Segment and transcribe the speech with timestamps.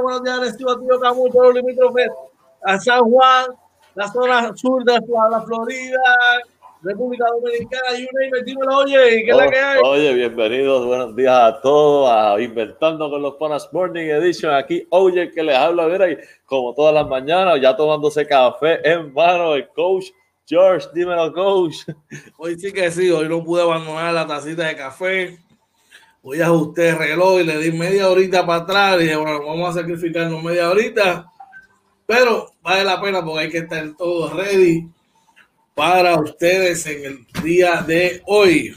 [0.00, 0.76] Buenos días, buenos días, buenos días.
[0.76, 2.08] Recibo tío Camucho, los limítrofes
[2.62, 3.46] a San Juan,
[3.94, 5.98] la zona sur de la, Florida,
[6.82, 9.80] República Dominicana, y una dímelo, oye, ¿qué es la que hay?
[9.84, 14.54] Oye, bienvenidos, buenos días a todos a Inventando con los Panas Morning Edition.
[14.54, 19.12] Aquí, oye, que les habla, mira, y como todas las mañanas, ya tomándose café en
[19.12, 20.06] mano, el coach
[20.46, 21.76] George, dímelo, coach.
[22.38, 25.38] Hoy sí que sí, hoy no pude abandonar la tacita de café.
[26.22, 29.00] Hoy ajusté el reloj y le di media horita para atrás.
[29.00, 31.26] Y dije, vamos a sacrificarnos media horita.
[32.06, 34.88] Pero vale la pena porque hay que estar todos ready
[35.74, 38.74] para ustedes en el día de hoy.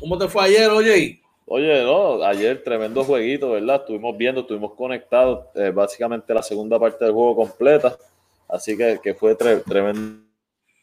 [0.00, 1.20] ¿Cómo te fue ayer, oye?
[1.46, 3.80] Oye, no, ayer tremendo jueguito, ¿verdad?
[3.80, 7.96] Estuvimos viendo, estuvimos conectados, eh, básicamente la segunda parte del juego completa.
[8.48, 10.24] Así que, que fue tre tremendo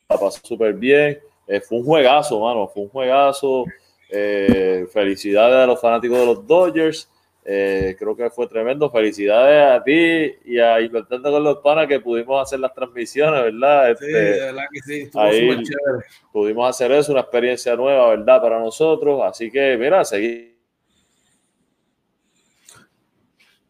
[0.09, 1.19] la pasó súper bien.
[1.47, 3.65] Eh, fue un juegazo, mano, fue un juegazo.
[4.09, 7.09] Eh, felicidades a los fanáticos de los Dodgers.
[7.49, 8.89] Eh, creo que fue tremendo.
[8.89, 13.95] Felicidades a ti y a Inventando con los Panas que pudimos hacer las transmisiones, ¿verdad?
[13.97, 16.05] Sí, Este, de verdad que sí, estuvo ahí súper chévere.
[16.33, 18.41] pudimos hacer eso, una experiencia nueva, ¿verdad?
[18.41, 19.21] Para nosotros.
[19.23, 20.57] Así que, mira, seguí.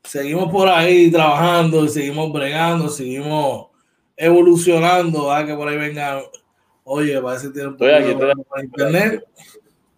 [0.04, 3.68] Seguimos por ahí trabajando, y seguimos bregando, seguimos
[4.16, 5.28] evolucionando.
[5.28, 5.46] ¿verdad?
[5.46, 6.24] Que por ahí venga,
[6.84, 9.24] oye, parece que tiene un poquito de internet.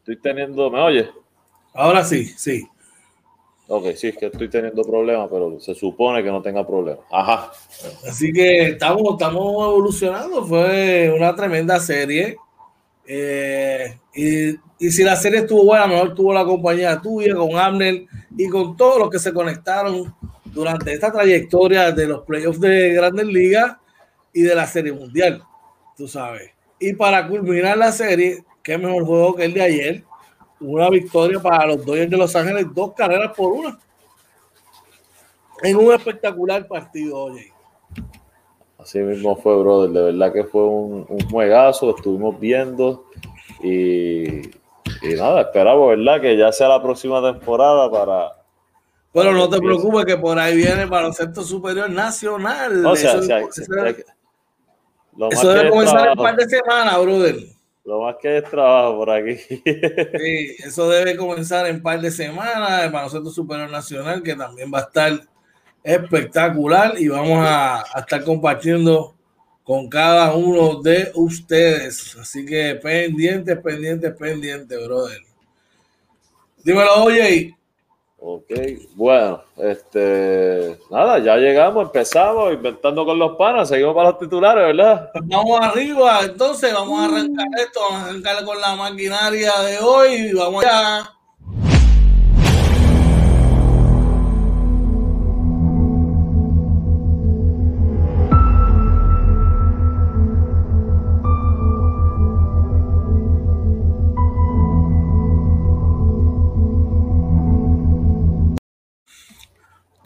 [0.09, 1.07] Estoy teniendo, ¿me oyes?
[1.71, 2.67] Ahora sí, sí.
[3.67, 7.05] Ok, sí, es que estoy teniendo problemas, pero se supone que no tenga problemas.
[7.11, 7.51] Ajá.
[8.09, 10.43] Así que estamos, estamos evolucionando.
[10.47, 12.37] Fue una tremenda serie.
[13.05, 14.49] Eh, y,
[14.79, 18.05] y si la serie estuvo buena, mejor tuvo la compañía tuya con Amner
[18.35, 20.11] y con todos los que se conectaron
[20.43, 23.77] durante esta trayectoria de los playoffs de Grandes Ligas
[24.33, 25.43] y de la Serie Mundial.
[25.95, 26.49] Tú sabes.
[26.79, 30.03] Y para culminar la serie, qué mejor juego que el de ayer.
[30.61, 33.79] Una victoria para los Dodgers de Los Ángeles, dos carreras por una.
[35.63, 37.51] En un espectacular partido, oye.
[38.77, 39.89] Así mismo fue, brother.
[39.89, 41.95] De verdad que fue un, un juegazo.
[41.95, 43.05] Estuvimos viendo
[43.63, 46.21] y, y nada, esperamos, ¿verdad?
[46.21, 48.35] Que ya sea la próxima temporada para.
[49.11, 52.85] Pero no te preocupes que por ahí viene el baloncesto superior nacional.
[52.85, 53.63] O sea, eso o sea, eso-
[53.95, 54.05] que-
[55.17, 57.35] lo, más eso que debe comenzar en un par de semanas, brother.
[57.89, 59.35] Lo más que es trabajo por aquí.
[59.35, 62.83] Sí, eso debe comenzar en un par de semanas.
[62.83, 65.19] El baloncesto superior nacional, que también va a estar
[65.83, 69.15] espectacular y vamos a, a estar compartiendo
[69.63, 72.15] con cada uno de ustedes.
[72.21, 75.21] Así que pendientes, pendientes, pendientes, brother.
[76.63, 77.58] Dímelo, oye.
[78.21, 78.51] Ok,
[78.95, 85.09] bueno, este, nada, ya llegamos, empezamos, inventando con los panas, seguimos para los titulares, ¿verdad?
[85.23, 90.33] Vamos arriba, entonces vamos a arrancar esto, vamos a arrancar con la maquinaria de hoy
[90.33, 91.18] vamos allá.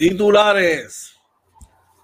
[0.09, 1.17] Titulares.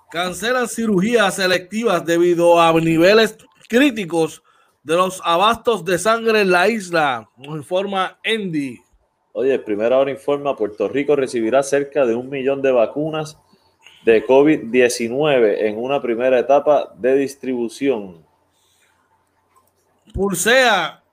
[0.09, 3.37] Cancelan cirugías selectivas debido a niveles
[3.67, 4.41] críticos
[4.83, 8.79] de los abastos de sangre en la isla, nos informa Andy.
[9.33, 13.37] Oye, primera hora informa, Puerto Rico recibirá cerca de un millón de vacunas
[14.05, 18.25] de COVID-19 en una primera etapa de distribución.
[20.13, 21.03] Pulsea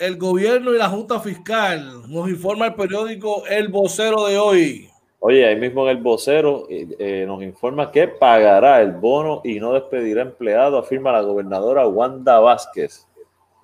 [0.00, 4.91] el gobierno y la Junta Fiscal, nos informa el periódico El Vocero de hoy.
[5.24, 9.60] Oye, ahí mismo en el vocero eh, eh, nos informa que pagará el bono y
[9.60, 13.06] no despedirá empleado, afirma la gobernadora Wanda Vázquez.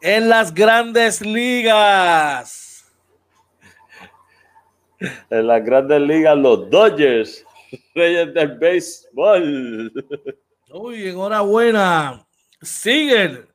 [0.01, 2.65] en las grandes ligas.
[5.31, 7.45] En las grandes ligas, los Dodgers,
[7.95, 9.93] reyes del béisbol.
[10.73, 12.25] Uy, enhorabuena.
[12.63, 13.49] Seager,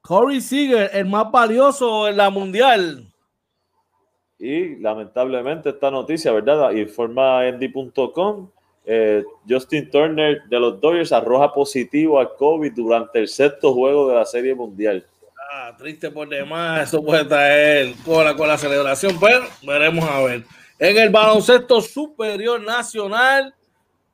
[0.00, 3.07] Corey Seager, el más valioso en la mundial.
[4.38, 6.70] Y lamentablemente esta noticia, ¿verdad?
[6.72, 8.50] Informa Endy.com.
[8.84, 14.14] Eh, Justin Turner de los Dodgers arroja positivo a COVID durante el sexto juego de
[14.14, 15.04] la Serie Mundial.
[15.52, 20.44] Ah, triste por demás, eso puede traer cola con la celebración, pero veremos a ver.
[20.78, 23.54] En el baloncesto superior nacional,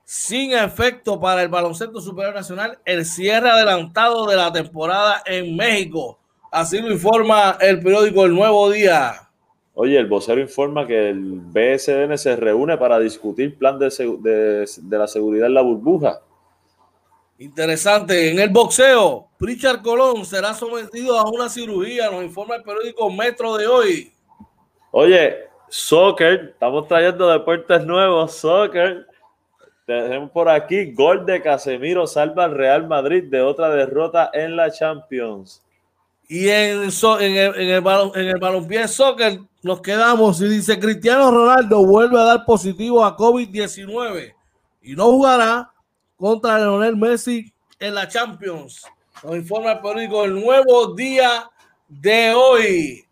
[0.04, 6.18] sin efecto para el baloncesto superior nacional, el cierre adelantado de la temporada en México.
[6.50, 9.23] Así lo informa el periódico El Nuevo Día.
[9.74, 13.88] Oye, el vocero informa que el BSN se reúne para discutir plan de,
[14.20, 16.20] de, de la seguridad en la burbuja.
[17.38, 18.30] Interesante.
[18.30, 23.56] En el boxeo, Richard Colón será sometido a una cirugía, nos informa el periódico Metro
[23.56, 24.12] de hoy.
[24.92, 29.08] Oye, soccer, estamos trayendo deportes nuevos, soccer.
[29.84, 34.70] Tenemos por aquí gol de Casemiro salva al Real Madrid de otra derrota en la
[34.70, 35.63] Champions.
[36.28, 40.78] Y en, so, en, el, en, el en el balompié soccer nos quedamos y dice
[40.78, 44.34] Cristiano Ronaldo vuelve a dar positivo a COVID-19
[44.82, 45.72] y no jugará
[46.16, 48.82] contra Leonel Messi en la Champions.
[49.22, 51.50] Nos informa el periódico el nuevo día
[51.88, 53.04] de hoy.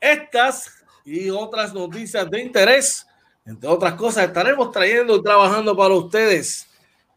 [0.00, 0.70] Estas
[1.04, 3.06] y otras noticias de interés,
[3.44, 6.66] entre otras cosas, estaremos trayendo y trabajando para ustedes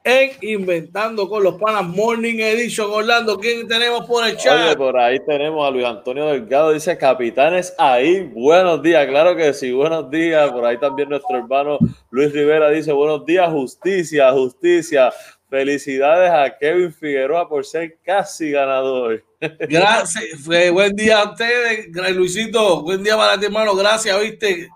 [0.05, 2.91] en Inventando con los Panas Morning Edition.
[2.91, 4.67] Orlando, ¿quién tenemos por el chat?
[4.67, 9.51] Oye, por ahí tenemos a Luis Antonio Delgado, dice capitanes ahí, buenos días, claro que
[9.51, 10.51] sí, buenos días.
[10.51, 11.79] Por ahí también nuestro hermano
[12.11, 15.11] Luis Rivera dice buenos días, justicia, justicia.
[15.49, 19.23] Felicidades a Kevin Figueroa por ser casi ganador.
[19.59, 24.69] Gracias, buen día a ustedes, Luisito, buen día para ti, hermano, gracias, viste.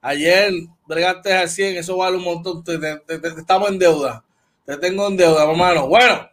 [0.00, 0.52] Ayer
[0.86, 4.25] bregaste al 100, eso vale un montón, te, te, te, estamos en deuda.
[4.66, 5.86] Te tengo en deuda, hermano.
[5.86, 6.28] Bueno,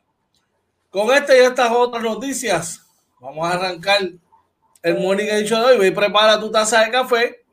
[0.89, 2.81] con esta y estas otras noticias,
[3.19, 4.00] vamos a arrancar
[4.81, 5.77] el morning edition de hoy.
[5.77, 7.45] Ve y prepara tu taza de café,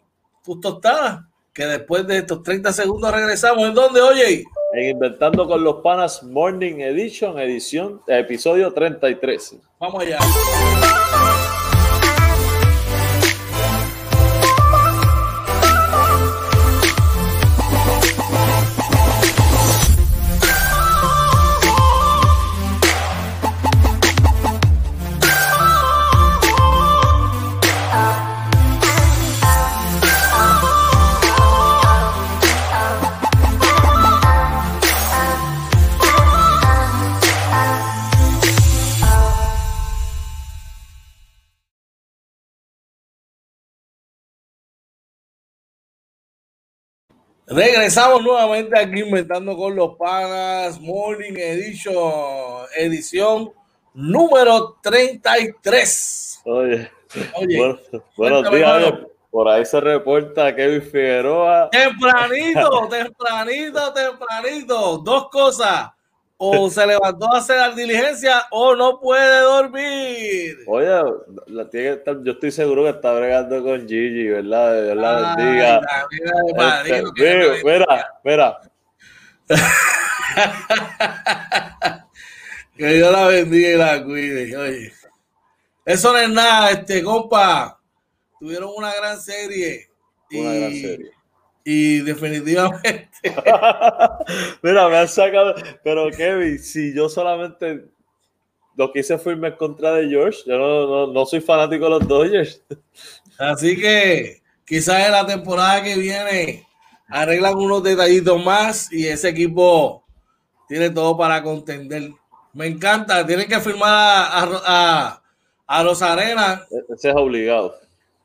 [0.43, 1.21] tus tostadas,
[1.53, 3.63] que después de estos 30 segundos regresamos.
[3.69, 4.45] ¿En dónde, oye?
[4.73, 9.57] En Inventando con los Panas Morning Edition, edición, episodio 33.
[9.79, 10.19] Vamos allá.
[47.47, 53.53] Regresamos nuevamente aquí inventando con los panas Morning Edition, edición
[53.95, 56.43] número 33.
[56.45, 56.91] Oye,
[57.35, 57.79] Oye bueno,
[58.17, 58.95] buenos días.
[59.31, 61.71] Por ahí se reporta Kevin Figueroa.
[61.71, 64.99] Tempranito, tempranito, tempranito.
[64.99, 65.91] Dos cosas.
[66.43, 70.57] O se levantó a hacer la diligencia o no puede dormir.
[70.67, 70.89] Oye,
[71.49, 74.85] la tiene que estar, yo estoy seguro que está bregando con Gigi, ¿verdad?
[74.85, 75.83] Dios la bendiga.
[77.63, 78.59] Mira, mira.
[82.79, 84.57] que Dios la bendiga y la cuide.
[84.57, 84.95] Oye,
[85.85, 87.79] eso no es nada, este compa.
[88.39, 89.91] Tuvieron una gran serie.
[90.31, 90.59] Una y...
[90.59, 91.20] gran serie
[91.65, 93.09] y definitivamente.
[94.63, 95.55] Mira, me han sacado.
[95.85, 97.87] Pero Kevin, si yo solamente
[98.77, 101.85] lo que hice fue irme en contra de George, yo no, no, no soy fanático
[101.85, 102.63] de los Dodgers.
[103.39, 106.67] Así que quizás en la temporada que viene
[107.09, 110.05] arreglan unos detallitos más y ese equipo
[110.69, 112.11] tiene todo para contender.
[112.53, 115.23] Me encanta, tienen que firmar a, a,
[115.67, 116.63] a los Arenas.
[116.89, 117.80] Ese es obligado.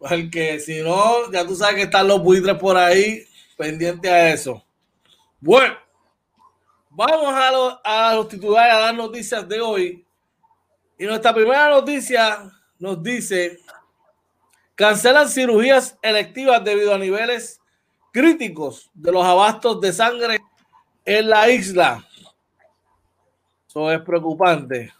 [0.07, 3.25] Porque si no, ya tú sabes que están los buitres por ahí
[3.57, 4.63] pendiente a eso.
[5.39, 5.75] Bueno,
[6.91, 10.05] vamos a, lo, a los titulares, a las noticias de hoy.
[10.99, 13.59] Y nuestra primera noticia nos dice,
[14.75, 17.59] cancelan cirugías electivas debido a niveles
[18.11, 20.39] críticos de los abastos de sangre
[21.03, 22.07] en la isla.
[23.67, 24.93] Eso es preocupante.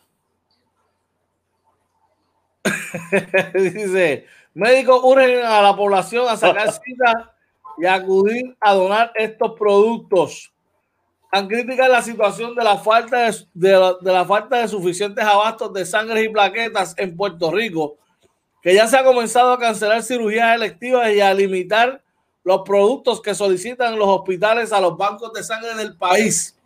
[3.53, 7.35] dice, médicos urgen a la población a sacar cita
[7.77, 10.51] y acudir a donar estos productos.
[11.31, 14.67] Tan crítica es la situación de la falta de, de, la, de, la falta de
[14.69, 17.97] suficientes abastos de sangre y plaquetas en Puerto Rico,
[18.61, 22.01] que ya se ha comenzado a cancelar cirugías electivas y a limitar
[22.43, 26.57] los productos que solicitan los hospitales a los bancos de sangre del país.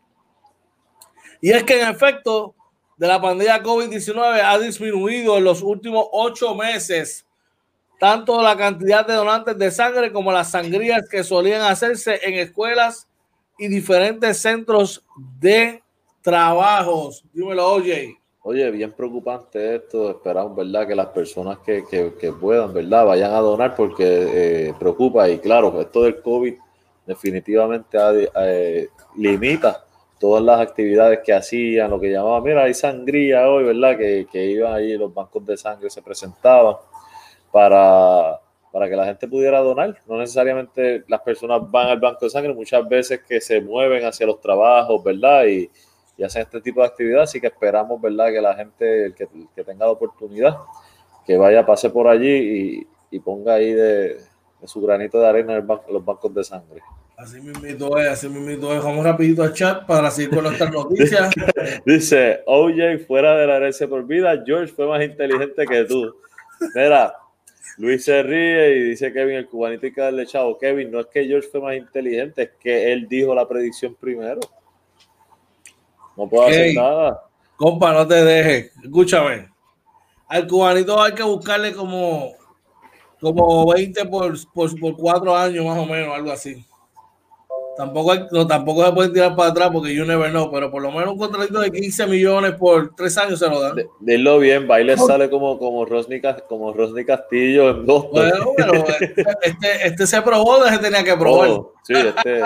[1.41, 2.53] Y es que en efecto,
[2.98, 7.25] de la pandemia COVID-19 ha disminuido en los últimos ocho meses
[8.00, 13.08] tanto la cantidad de donantes de sangre como las sangrías que solían hacerse en escuelas
[13.58, 15.06] y diferentes centros
[15.39, 15.84] de
[16.22, 17.25] trabajos.
[17.34, 18.15] Dímelo, oye.
[18.41, 20.12] Oye, bien preocupante esto.
[20.12, 20.88] Esperamos, ¿verdad?
[20.88, 23.06] Que las personas que, que, puedan, ¿verdad?
[23.06, 24.06] Vayan a donar porque
[24.70, 25.29] eh, preocupa.
[25.29, 26.56] Y claro, esto del COVID
[27.06, 27.98] definitivamente
[28.36, 28.88] eh,
[29.18, 29.84] limita
[30.20, 33.98] todas las actividades que hacían, lo que llamaban, mira, hay sangría hoy, ¿verdad?
[33.98, 36.75] Que, que iban ahí, los bancos de sangre se presentaban
[37.51, 38.39] para,
[38.72, 39.98] para que la gente pudiera donar.
[40.08, 44.25] No necesariamente las personas van al banco de sangre, muchas veces que se mueven hacia
[44.25, 45.46] los trabajos, ¿verdad?
[45.46, 45.70] Y,
[46.18, 48.27] y hacen este tipo de actividades, así que esperamos, ¿verdad?
[48.27, 50.58] Que la gente, el que, que tenga la oportunidad,
[51.25, 55.56] que vaya, pase por allí y, y ponga ahí de, de, su granito de arena
[55.56, 56.82] en ban los bancos de sangre.
[57.15, 58.84] Así mismo es, así mismo es.
[58.84, 61.29] Vamos rapidito al chat para seguir con nuestras noticias.
[61.86, 66.15] Dice, OJ fuera de la herencia por vida, George fue más inteligente que tú.
[66.75, 67.13] Mira,
[67.79, 70.57] Luis se ríe y dice Kevin, el cubanito y que darle chavo.
[70.57, 74.41] Kevin, no es que George fue más inteligente, es que él dijo la predicción primero.
[76.17, 77.24] No puedo hacer nada.
[77.55, 78.74] Compa, no te dejes.
[78.83, 79.48] Escúchame.
[80.27, 82.33] Al cubanito hay que buscarle como,
[83.21, 86.65] como 20 por, por, por 4 años más o menos, algo así.
[87.79, 90.81] Tampoco, hay, no, tampoco se puede tirar para atrás porque you never know, pero por
[90.81, 93.77] lo menos un contrato de 15 millones por 3 años se lo dan.
[94.01, 96.19] Dilo bien, Baile sale como, como, Rosny,
[96.50, 98.09] como Rosny Castillo en dos.
[98.12, 98.74] Bueno, pero
[99.41, 101.51] este, este se probó, se tenía que probar.
[101.51, 102.41] Oh, sí, este.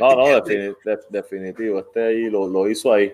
[0.00, 0.74] No, no, defini
[1.10, 1.80] definitivo.
[1.80, 3.12] Este ahí lo, lo hizo ahí.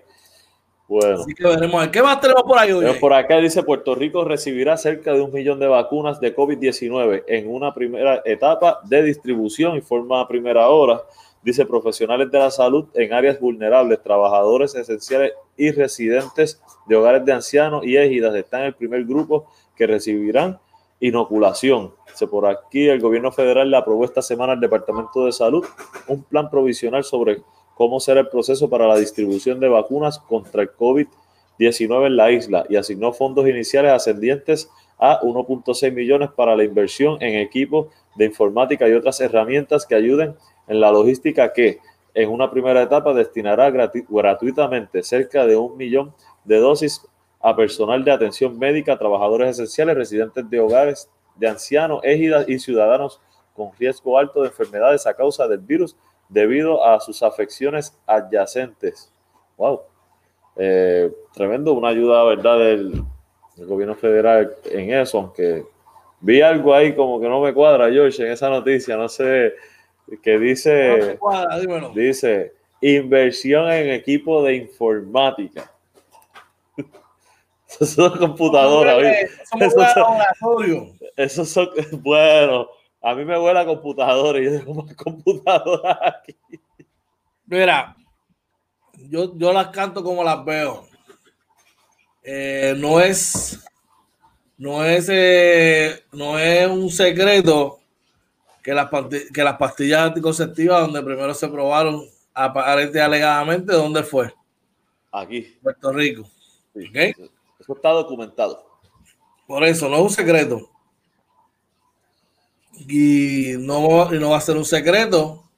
[0.87, 1.21] Bueno.
[1.21, 1.89] Así que veremos.
[1.89, 2.71] ¿Qué más tenemos por ahí?
[2.71, 2.95] Hoy?
[3.01, 7.53] Por acá dice Puerto Rico recibirá cerca de un millón de vacunas de COVID-19 en
[7.53, 11.03] una primera etapa de distribución y forma a primera hora.
[11.43, 17.33] Dice profesionales de la salud en áreas vulnerables, trabajadores esenciales y residentes de hogares de
[17.33, 20.59] ancianos y égidas están en el primer grupo que recibirán
[21.01, 21.95] inoculación.
[22.07, 25.65] Dice por aquí el gobierno federal le aprobó esta semana al Departamento de Salud
[26.09, 27.43] un plan provisional sobre
[27.75, 32.67] cómo será el proceso para la distribución de vacunas contra el COVID-19 en la isla
[32.69, 38.87] y asignó fondos iniciales ascendientes a 1.6 millones para la inversión en equipos de informática
[38.87, 40.37] y otras herramientas que ayuden
[40.71, 41.81] en la logística que
[42.15, 47.05] en una primera etapa destinará gratu gratuitamente cerca de un millón de dosis
[47.41, 53.21] a personal de atención médica, trabajadores esenciales, residentes de hogares de ancianos, égidas y ciudadanos
[53.53, 55.97] con riesgo alto de enfermedades a causa del virus
[56.29, 59.13] debido a sus afecciones adyacentes.
[59.57, 59.81] Wow.
[60.55, 63.03] Eh, tremendo, una ayuda, ¿verdad?, del,
[63.57, 65.65] del, gobierno federal en eso, aunque
[66.21, 69.55] vi algo ahí como que no me cuadra, George, en esa noticia, no sé,
[70.19, 71.19] que dice,
[71.95, 75.71] dice, inversión en equipo de informática.
[77.69, 79.29] Eso son computadoras.
[79.61, 81.71] Eso, son, eso son,
[82.03, 82.69] bueno,
[83.01, 86.37] a mí me huele a computadora y yo tengo más computadoras aquí.
[87.47, 87.97] Mira,
[89.09, 90.87] yo, yo las canto como las veo.
[92.23, 93.59] Eh, no es,
[94.59, 97.80] no es, eh, no es un secreto
[98.63, 98.89] que las,
[99.33, 104.33] que las pastillas anticonceptivas, donde primero se probaron aparentemente alegadamente, ¿dónde fue?
[105.13, 105.59] Aquí.
[105.63, 106.25] Puerto Rico.
[106.75, 107.15] Sí, ¿Okay?
[107.59, 108.65] Eso está documentado.
[109.47, 110.71] Por eso, no es un secreto.
[112.89, 115.51] Y no, y no va a ser un secreto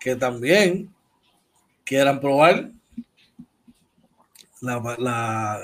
[0.00, 0.94] que también
[1.84, 2.70] quieran probar
[4.60, 5.60] la, la,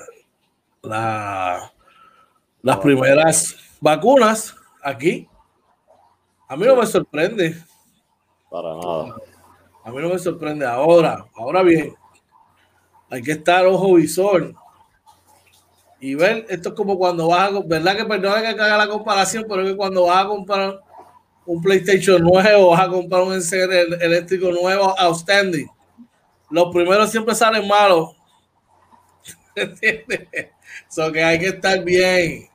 [0.83, 1.73] la,
[2.63, 5.29] las primeras vacunas aquí.
[6.49, 7.57] A mí no me sorprende.
[8.51, 9.17] Para nada.
[9.85, 10.67] A mí no me sorprende.
[10.67, 11.95] Ahora, ahora bien,
[13.11, 14.55] hay que estar ojo visor
[16.05, 19.47] y ver, esto es como cuando vas a, verdad que perdona que haga la comparación,
[19.49, 20.81] pero es que cuando vas a comprar
[21.47, 25.67] un PlayStation nuevo, vas a comprar un encendido eléctrico nuevo, outstanding.
[26.51, 28.11] Los primeros siempre salen malos.
[29.55, 30.29] ¿Entiendes?
[30.91, 32.51] So que hay que estar bien,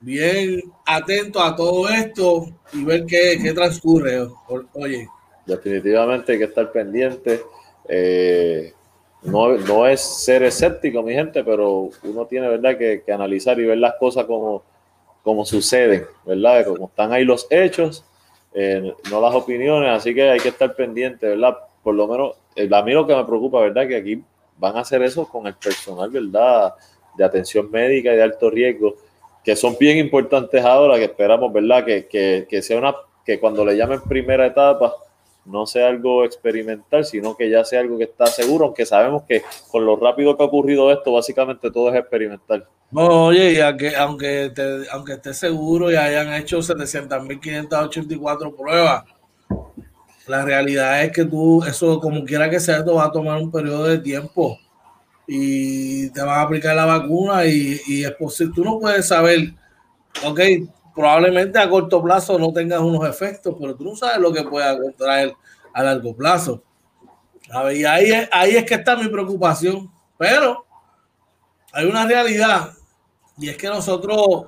[0.00, 4.26] bien atento a todo esto y ver qué, qué transcurre.
[4.74, 5.08] Oye.
[5.46, 7.42] Definitivamente hay que estar pendiente.
[7.88, 8.72] Eh,
[9.22, 13.66] no, no es ser escéptico, mi gente, pero uno tiene, ¿verdad?, que, que analizar y
[13.66, 14.62] ver las cosas como,
[15.22, 16.64] como suceden, ¿verdad?
[16.66, 18.04] Como están ahí los hechos,
[18.54, 21.58] eh, no las opiniones, así que hay que estar pendiente, ¿verdad?
[21.82, 23.86] Por lo menos, eh, a mí lo que me preocupa, ¿verdad?
[23.86, 24.22] Que aquí
[24.56, 26.74] van a hacer eso con el personal, ¿verdad?
[27.16, 28.94] De atención médica y de alto riesgo,
[29.44, 31.84] que son bien importantes ahora, que esperamos, ¿verdad?
[31.84, 32.94] Que, que, que sea una,
[33.24, 34.94] que cuando le llamen primera etapa,
[35.46, 39.42] no sea algo experimental, sino que ya sea algo que está seguro, aunque sabemos que
[39.70, 42.66] con lo rápido que ha ocurrido esto, básicamente todo es experimental.
[42.90, 49.04] No, oye, y aunque, aunque, te- aunque esté seguro y hayan hecho 700.584 pruebas,
[50.26, 53.50] la realidad es que tú, eso como quiera que sea, esto va a tomar un
[53.50, 54.58] periodo de tiempo
[55.32, 59.54] y te van a aplicar la vacuna y, es posible, tú no puedes saber,
[60.24, 60.40] ok,
[60.94, 64.78] probablemente a corto plazo no tengas unos efectos, pero tú no sabes lo que pueda
[64.78, 65.34] contraer
[65.74, 66.62] a largo plazo.
[67.64, 70.66] Ver, y ahí es, ahí es que está mi preocupación, pero
[71.72, 72.72] hay una realidad
[73.38, 74.46] y es que nosotros,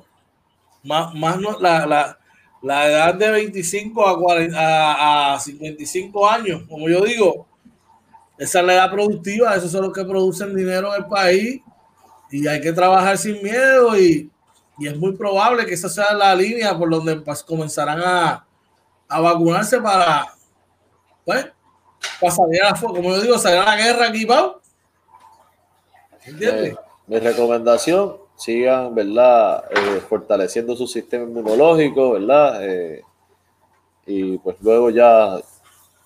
[0.85, 2.19] más, más no- la, la,
[2.63, 7.47] la edad de 25 a, 40 a, a 55 años, como yo digo,
[8.43, 11.61] esa es la edad productiva, esos son los que producen dinero en el país
[12.29, 14.29] y hay que trabajar sin miedo y,
[14.79, 18.45] y es muy probable que esa sea la línea por donde comenzarán a,
[19.09, 20.35] a vacunarse para,
[21.25, 21.47] pues,
[22.21, 24.57] para salir a la, como yo digo, salir la guerra aquí, Pau.
[26.25, 26.73] ¿Entiendes?
[26.73, 29.65] Eh, mi recomendación, sigan, ¿verdad?
[29.71, 32.59] Eh, fortaleciendo su sistema inmunológico, ¿verdad?
[32.69, 33.05] Eh,
[34.05, 35.39] y pues luego ya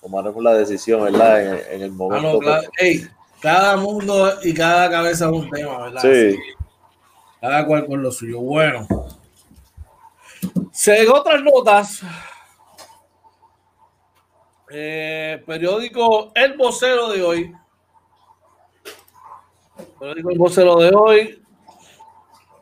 [0.01, 1.41] tomaremos la decisión, ¿verdad?
[1.69, 2.33] En, en el Ah, momento.
[2.33, 2.69] no, claro.
[2.77, 3.07] Ey,
[3.41, 6.01] cada mundo y cada cabeza es un tema, ¿verdad?
[6.01, 6.37] Sí.
[7.41, 8.39] Cada cual con lo suyo.
[8.39, 8.87] Bueno.
[10.71, 12.01] Según otras notas,
[14.69, 17.53] eh, periódico El Vocero de hoy.
[19.99, 21.43] Periódico El Vocero de hoy.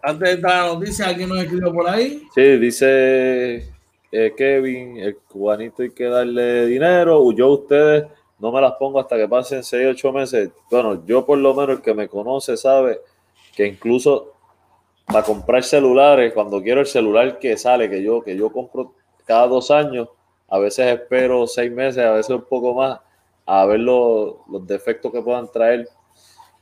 [0.03, 2.27] Antes de entrar a la noticia, alguien nos escribió por ahí.
[2.35, 3.73] Sí, dice
[4.17, 7.31] eh, Kevin, el cubanito hay que darle dinero.
[7.33, 8.05] Yo a ustedes
[8.39, 10.51] no me las pongo hasta que pasen 6, 8 meses.
[10.71, 13.01] Bueno, yo por lo menos el que me conoce sabe
[13.55, 14.33] que incluso
[15.05, 18.93] para comprar celulares, cuando quiero el celular que sale, que yo, que yo compro
[19.25, 20.07] cada dos años,
[20.47, 22.99] a veces espero seis meses, a veces un poco más,
[23.45, 25.89] a ver los, los defectos que puedan traer.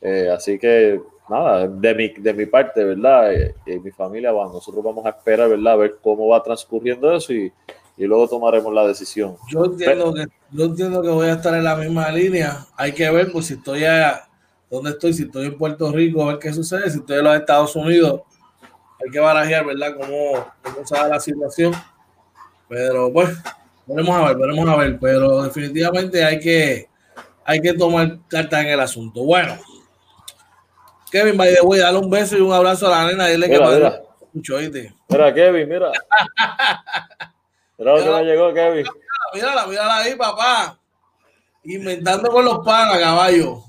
[0.01, 3.33] Eh, así que, nada, de mi, de mi parte, ¿verdad?
[3.33, 5.73] Eh, y mi familia, bueno, nosotros vamos a esperar, ¿verdad?
[5.73, 7.51] A ver cómo va transcurriendo eso y,
[7.97, 9.35] y luego tomaremos la decisión.
[9.49, 12.65] Yo entiendo que yo entiendo que voy a estar en la misma línea.
[12.77, 14.27] Hay que ver, pues si estoy a
[14.69, 16.89] dónde estoy, si estoy en Puerto Rico, a ver qué sucede.
[16.89, 18.21] Si estoy en los Estados Unidos,
[19.03, 19.95] hay que barajear, ¿verdad?
[19.95, 21.73] Cómo, cómo se da la situación.
[22.69, 23.29] Pero pues,
[23.87, 24.99] veremos a ver, veremos a ver.
[24.99, 26.87] Pero definitivamente hay que,
[27.43, 29.23] hay que tomar cartas en el asunto.
[29.23, 29.57] Bueno,
[31.13, 33.27] Kevin, by the way, dale un beso y un abrazo a la nena.
[33.27, 34.01] Dile que Mira, madre
[34.33, 34.93] mira.
[35.09, 35.91] Mira, Kevin, mira.
[37.77, 38.85] Mira que me llegó, Kevin.
[39.31, 40.75] Mírala, mírala ahí, papá.
[41.65, 43.61] Inventando con los panas, caballo.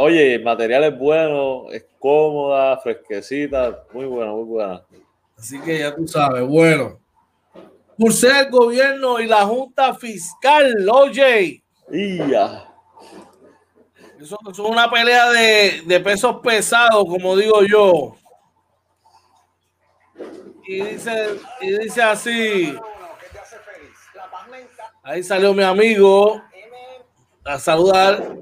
[0.00, 4.82] Oye, el material es bueno, es cómoda, fresquecita, muy buena, muy buena.
[5.38, 6.98] Así que ya tú sabes, bueno.
[8.10, 12.65] Ser el gobierno y la Junta Fiscal, oye, Y ya.
[14.20, 18.16] Eso, es una pelea de, de pesos pesados, como digo yo.
[20.66, 22.76] Y dice, y dice así,
[25.02, 26.42] ahí salió mi amigo
[27.44, 28.36] a saludar.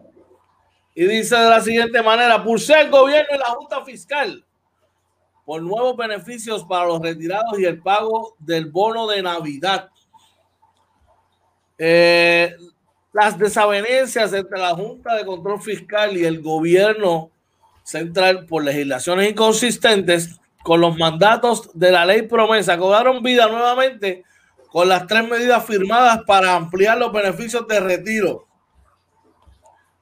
[0.95, 4.45] Y dice de la siguiente manera, ser el gobierno y la Junta Fiscal,
[5.45, 9.91] por nuevos beneficios para los retirados y el pago del bono de Navidad.
[11.77, 12.55] Eh,
[13.15, 17.31] las desavenencias entre la Junta de Control Fiscal y el gobierno
[17.85, 24.25] central por legislaciones inconsistentes con los mandatos de la ley promesa cobraron vida nuevamente
[24.69, 28.49] con las tres medidas firmadas para ampliar los beneficios de retiro,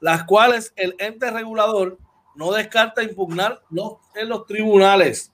[0.01, 1.98] las cuales el ente regulador
[2.35, 3.61] no descarta impugnar
[4.14, 5.31] en los tribunales.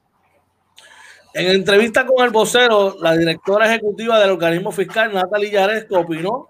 [1.33, 6.49] En entrevista con el vocero, la directora ejecutiva del organismo fiscal, Natalie Yaresco, opinó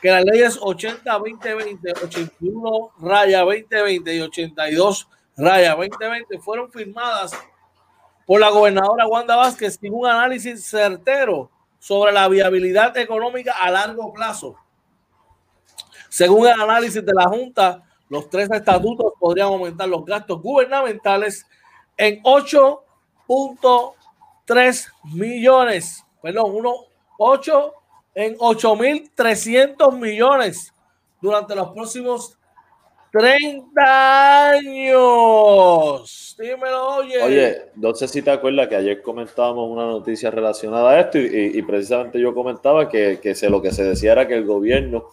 [0.00, 7.32] que las leyes 80-2020, 81 raya 2020 y 82 raya 2020 fueron firmadas
[8.26, 14.12] por la gobernadora Wanda Vázquez sin un análisis certero sobre la viabilidad económica a largo
[14.12, 14.56] plazo.
[16.08, 21.44] Según el análisis de la Junta, los tres estatutos podrían aumentar los gastos gubernamentales
[21.96, 26.74] en 8.3 millones, perdón, uno,
[27.18, 27.74] 8
[28.16, 30.72] en 8.300 millones
[31.20, 32.36] durante los próximos
[33.12, 36.36] 30 años.
[36.38, 37.22] Dímelo, oye.
[37.22, 41.24] Oye, no sé si te acuerdas que ayer comentábamos una noticia relacionada a esto y,
[41.26, 44.44] y- y precisamente yo comentaba que, que se, lo que se decía era que el
[44.44, 45.04] gobierno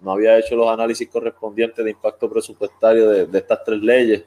[0.00, 4.24] no había hecho los análisis correspondientes de impacto presupuestario de, de estas tres leyes.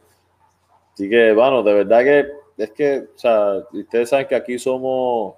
[0.93, 2.25] Así que, bueno, de verdad que
[2.57, 5.35] es que, o sea, ustedes saben que aquí somos,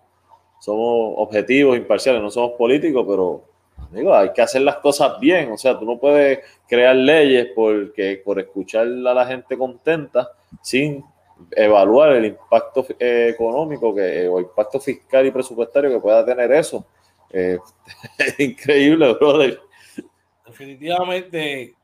[0.59, 3.43] somos objetivos, imparciales, no somos políticos, pero
[3.91, 5.51] digo, hay que hacer las cosas bien.
[5.51, 11.03] O sea, tú no puedes crear leyes porque, por escuchar a la gente contenta sin
[11.51, 16.51] evaluar el impacto eh, económico que, eh, o impacto fiscal y presupuestario que pueda tener
[16.51, 16.85] eso.
[17.29, 17.59] Eh,
[18.17, 19.59] es increíble, brother.
[20.45, 21.75] Definitivamente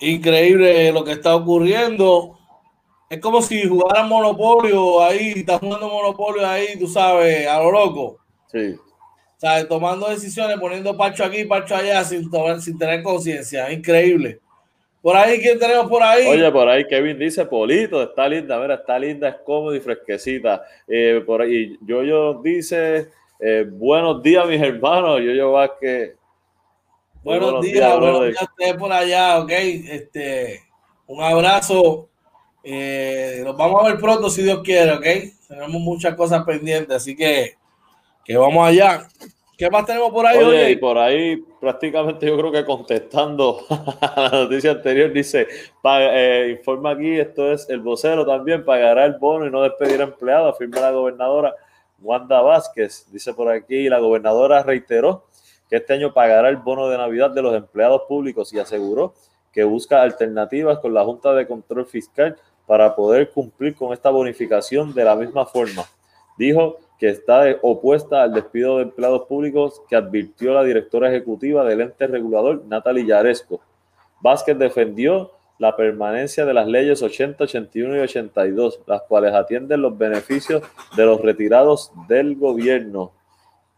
[0.00, 2.37] increíble lo que está ocurriendo.
[3.10, 8.18] Es como si jugaran Monopolio ahí, estás jugando Monopolio ahí, tú sabes, a lo loco.
[8.52, 8.76] Sí.
[9.38, 9.66] ¿Sabes?
[9.66, 13.72] Tomando decisiones, poniendo parcho aquí, parcho allá, sin, tomar, sin tener conciencia.
[13.72, 14.40] Increíble.
[15.00, 16.26] Por ahí, ¿quién tenemos por ahí?
[16.26, 20.62] Oye, por ahí Kevin dice, Polito, está linda, mira, está linda, es cómoda y fresquecita.
[20.86, 23.08] Eh, por ahí, Yoyo dice,
[23.40, 25.20] eh, buenos días, mis hermanos.
[25.20, 26.14] Yoyo Vázquez.
[27.22, 29.50] Buenos, buenos días, días buenos días a ustedes por allá, ok.
[29.50, 30.62] Este,
[31.06, 32.08] un abrazo.
[32.70, 35.06] Eh, nos vamos a ver pronto, si Dios quiere, ok.
[35.48, 37.54] Tenemos muchas cosas pendientes, así que,
[38.22, 39.08] que vamos allá.
[39.56, 40.36] ¿Qué más tenemos por ahí?
[40.36, 40.70] Oye, oye?
[40.72, 45.48] y por ahí prácticamente yo creo que contestando a la noticia anterior, dice,
[45.82, 50.48] eh, informa aquí, esto es el vocero también, pagará el bono y no despedir empleado,
[50.48, 51.54] afirma la gobernadora
[52.02, 53.10] Wanda Vázquez.
[53.10, 55.24] Dice por aquí, la gobernadora reiteró
[55.70, 59.14] que este año pagará el bono de Navidad de los empleados públicos y aseguró
[59.54, 62.36] que busca alternativas con la Junta de Control Fiscal
[62.68, 65.86] para poder cumplir con esta bonificación de la misma forma.
[66.36, 71.80] Dijo que está opuesta al despido de empleados públicos que advirtió la directora ejecutiva del
[71.80, 73.62] ente regulador, Natalie Yaresco.
[74.20, 79.96] Vázquez defendió la permanencia de las leyes 80, 81 y 82, las cuales atienden los
[79.96, 80.62] beneficios
[80.94, 83.12] de los retirados del gobierno.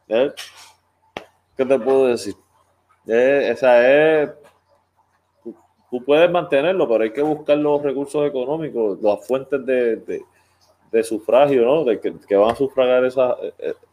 [0.09, 0.33] ¿Eh?
[1.57, 2.35] ¿Qué te puedo decir?
[3.07, 4.31] Eh, esa es.
[5.91, 10.23] Tú puedes mantenerlo, pero hay que buscar los recursos económicos, las fuentes de, de,
[10.93, 11.85] de sufragio, ¿no?
[11.85, 13.37] De que, que, van a sufragar esa,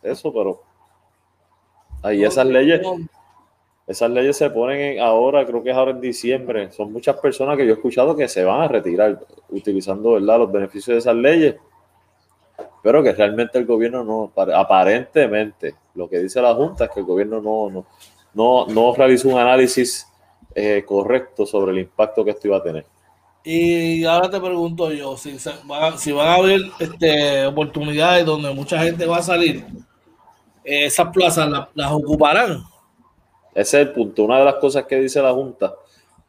[0.04, 0.62] eso, pero
[2.04, 2.82] ahí esas leyes,
[3.88, 6.72] esas leyes se ponen en ahora, creo que es ahora en diciembre.
[6.72, 10.40] Son muchas personas que yo he escuchado que se van a retirar utilizando ¿verdad?
[10.40, 11.56] los beneficios de esas leyes,
[12.84, 17.06] pero que realmente el gobierno no, aparentemente, lo que dice la Junta es que el
[17.06, 17.86] gobierno no, no,
[18.34, 20.08] no, no realizó un análisis
[20.60, 22.84] eh, correcto sobre el impacto que esto iba a tener.
[23.44, 28.80] Y ahora te pregunto yo, si, van, si van a haber este, oportunidades donde mucha
[28.80, 29.64] gente va a salir,
[30.64, 32.64] eh, ¿esas plazas las, las ocuparán?
[33.54, 34.24] Ese es el punto.
[34.24, 35.76] Una de las cosas que dice la Junta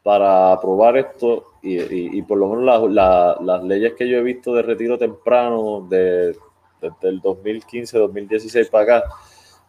[0.03, 4.19] para aprobar esto, y, y, y por lo menos la, la, las leyes que yo
[4.19, 6.37] he visto de retiro temprano de,
[6.83, 9.09] desde el 2015, 2016 para acá,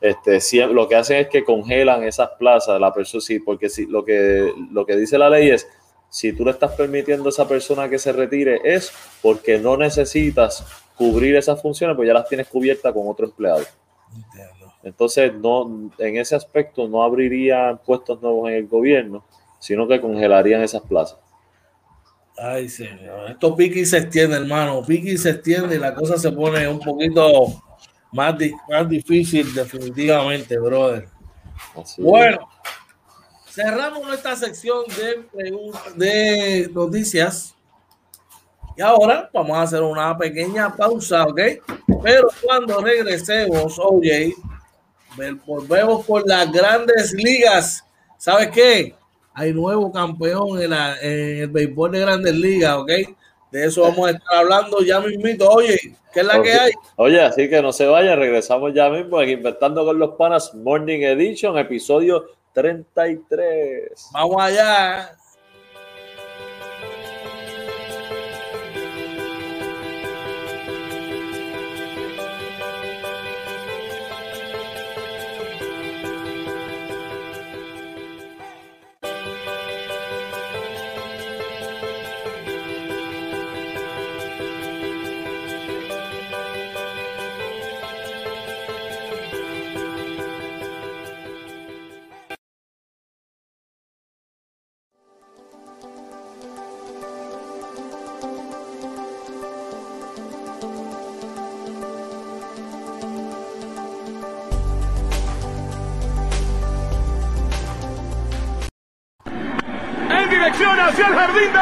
[0.02, 3.86] este, si, lo que hacen es que congelan esas plazas, la persona sí, porque si,
[3.86, 5.68] lo, que, lo que dice la ley es,
[6.10, 10.66] si tú le estás permitiendo a esa persona que se retire, es porque no necesitas
[10.96, 13.64] cubrir esas funciones, pues ya las tienes cubiertas con otro empleado.
[14.84, 19.24] Entonces, no, en ese aspecto no abrirían puestos nuevos en el gobierno,
[19.60, 21.20] sino que congelarían esas plazas.
[22.38, 23.32] Ay, señor.
[23.32, 24.82] Esto pique y se extiende, hermano.
[24.86, 27.62] Pique y se extiende y la cosa se pone un poquito
[28.12, 31.08] más, di más difícil, definitivamente, brother.
[31.76, 32.48] Así bueno,
[33.46, 33.54] es.
[33.54, 35.26] cerramos nuestra sección de,
[35.96, 37.56] de noticias.
[38.78, 41.42] Y ahora vamos a hacer una pequeña pausa, ¿ok?
[42.02, 44.34] Pero cuando regresemos, oye,
[45.46, 47.84] volvemos por las grandes ligas.
[48.18, 48.96] ¿Sabes qué?
[49.34, 52.92] Hay nuevo campeón en, la, en el béisbol de grandes ligas, ¿ok?
[53.52, 55.50] De eso vamos a estar hablando ya mismito.
[55.50, 55.78] Oye,
[56.14, 56.52] ¿qué es la okay.
[56.52, 56.72] que hay?
[56.98, 61.02] Oye, así que no se vayan, regresamos ya mismo aquí Inventando con los Panas Morning
[61.02, 64.10] Edition, episodio 33.
[64.14, 65.19] Vamos allá.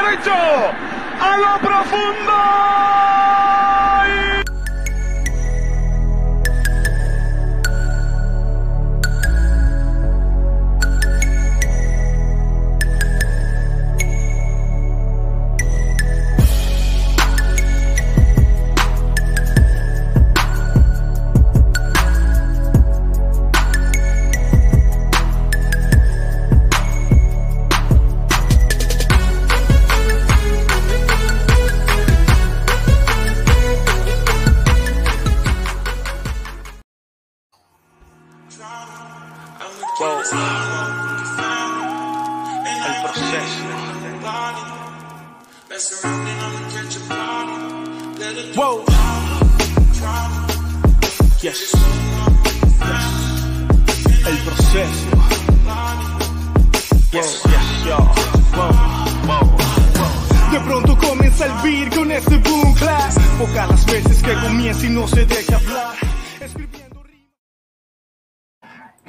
[0.10, 0.47] El
[48.56, 48.84] Wow.
[51.40, 51.72] Yes.
[54.26, 55.08] El proceso.
[57.12, 57.98] Yes, yes, yo.
[58.56, 58.74] Wow,
[59.28, 60.52] wow.
[60.52, 63.14] De pronto comienza el beat con este boom clap.
[63.38, 65.96] Pocas las veces que comienza y no se deja hablar.
[66.42, 67.04] Escribiendo.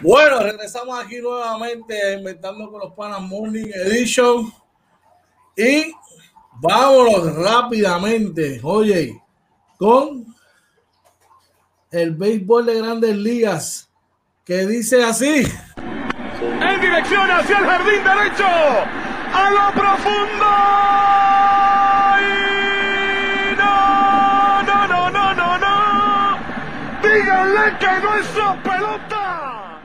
[0.02, 4.52] Bueno, regresamos aquí nuevamente inventando con los panas Morning Edition.
[5.56, 5.94] Y
[6.60, 9.20] vámonos rápidamente, oye,
[9.78, 10.26] con
[11.90, 13.88] el béisbol de grandes ligas,
[14.44, 15.46] que dice así.
[16.40, 18.46] En dirección hacia el jardín derecho.
[19.30, 20.46] A lo profundo.
[22.22, 26.38] Y no, no, no, no, no, no.
[27.02, 29.82] Díganle que no es su pelota.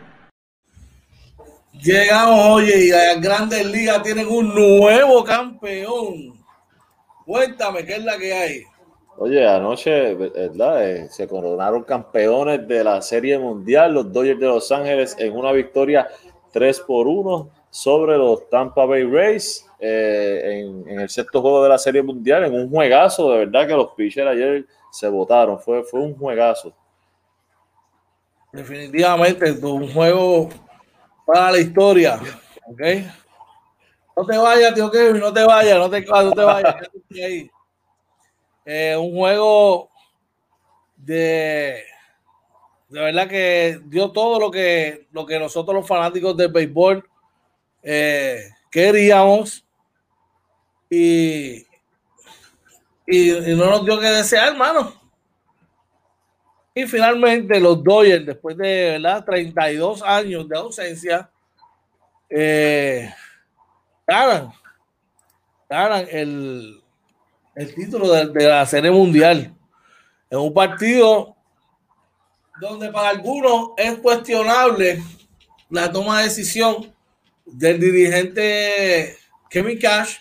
[1.74, 6.33] Llegamos, oye, y las grandes ligas tienen un nuevo campeón.
[7.26, 8.64] Cuéntame, ¿qué es la que hay?
[9.18, 10.90] Oye, anoche, ¿verdad?
[10.90, 15.52] Eh, se coronaron campeones de la Serie Mundial, los Dodgers de Los Ángeles, en una
[15.52, 16.08] victoria
[16.52, 21.70] 3 por 1 sobre los Tampa Bay Rays eh, en, en el sexto juego de
[21.70, 25.84] la Serie Mundial, en un juegazo, de verdad que los pitchers ayer se votaron, fue,
[25.84, 26.74] fue un juegazo.
[28.52, 30.50] Definitivamente, un juego
[31.26, 32.20] para la historia.
[32.68, 32.82] ¿Ok?
[34.16, 36.76] No te vayas, tío Kevin, no te vayas, no te, no te vayas.
[38.66, 39.90] Eh, un juego
[40.96, 41.84] de,
[42.90, 47.04] de verdad que dio todo lo que, lo que nosotros los fanáticos del béisbol
[47.82, 49.66] eh, queríamos
[50.90, 51.66] y,
[53.08, 54.94] y, y no nos dio que desear, hermano.
[56.76, 59.24] Y finalmente los Dodgers, después de ¿verdad?
[59.26, 61.30] 32 años de ausencia,
[62.30, 63.14] eh,
[64.08, 64.52] ganan,
[65.70, 66.82] ganan el,
[67.56, 69.54] el título de, de, la Serie Mundial.
[70.30, 71.36] En un partido
[72.60, 75.02] donde para algunos es cuestionable
[75.70, 76.94] la toma de decisión
[77.46, 79.18] del dirigente
[79.50, 80.18] Kevin Cash.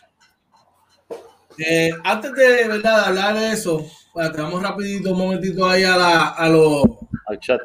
[1.59, 3.03] Eh, antes de, ¿verdad?
[3.03, 6.99] de hablar de eso, bueno, te vamos rapidito un momentito ahí a, la, a lo,
[7.27, 7.61] Al chat.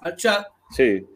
[0.00, 0.46] al chat.
[0.70, 1.06] Sí.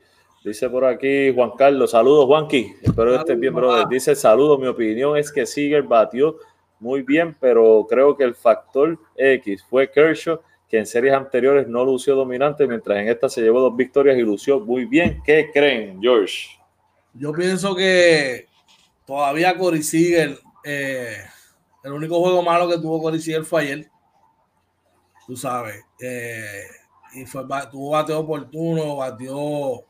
[0.46, 3.88] Dice por aquí Juan Carlos, saludos Juanqui, espero que estés bien, brother.
[3.88, 6.36] Dice saludos, mi opinión es que Seager batió
[6.78, 11.84] muy bien, pero creo que el factor X fue Kershaw, que en series anteriores no
[11.84, 15.20] lució dominante, mientras en esta se llevó dos victorias y lució muy bien.
[15.24, 16.56] ¿Qué creen, George?
[17.12, 18.46] Yo pienso que
[19.04, 21.16] todavía Corey Seager, eh,
[21.82, 23.90] el único juego malo que tuvo Corey Seager fue ayer.
[25.26, 25.84] Tú sabes.
[26.00, 26.60] eh,
[27.14, 29.85] y fue, tuvo bateo oportuno, batió,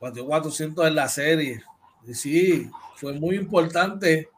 [0.00, 1.62] batió 400 en la serie.
[2.06, 4.28] Y sí, fue muy importante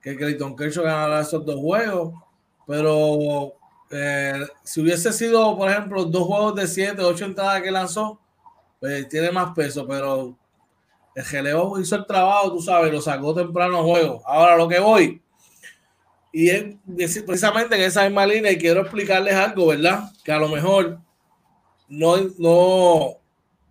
[0.00, 2.14] que Clayton Kershaw ganara esos dos juegos.
[2.66, 3.54] Pero
[3.90, 8.20] eh, si hubiese sido, por ejemplo, dos juegos de 7, 8 entradas que lanzó,
[8.80, 9.86] pues tiene más peso.
[9.86, 10.36] Pero
[11.14, 14.22] el Geleo hizo el trabajo, tú sabes, lo sacó temprano juego.
[14.26, 15.22] Ahora lo que voy,
[16.32, 16.74] y es
[17.26, 20.10] precisamente en esa misma línea, y quiero explicarles algo, ¿verdad?
[20.24, 20.98] Que a lo mejor
[21.88, 23.18] no, no,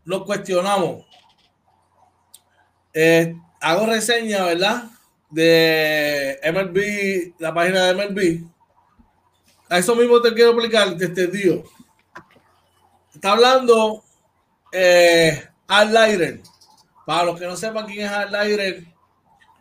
[0.06, 1.06] no cuestionamos.
[2.94, 4.84] Eh, hago reseña, ¿verdad?
[5.30, 8.44] De MLB, la página de MLB.
[9.70, 11.64] A eso mismo te quiero explicar, este tío.
[13.14, 14.04] Está hablando
[14.72, 16.42] eh, Al Leiter.
[17.06, 18.84] Para los que no sepan quién es Al Leiter,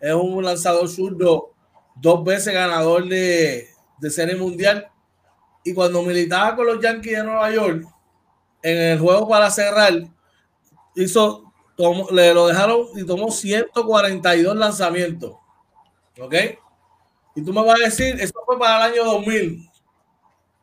[0.01, 1.53] es un lanzador zurdo,
[1.95, 4.89] dos veces ganador de, de Serie Mundial.
[5.63, 7.87] Y cuando militaba con los Yankees de Nueva York,
[8.63, 9.93] en el juego para cerrar,
[10.95, 11.50] hizo,
[12.11, 15.37] le lo dejaron y tomó 142 lanzamientos.
[16.21, 16.35] ¿Ok?
[17.35, 19.69] Y tú me vas a decir, eso fue para el año 2000,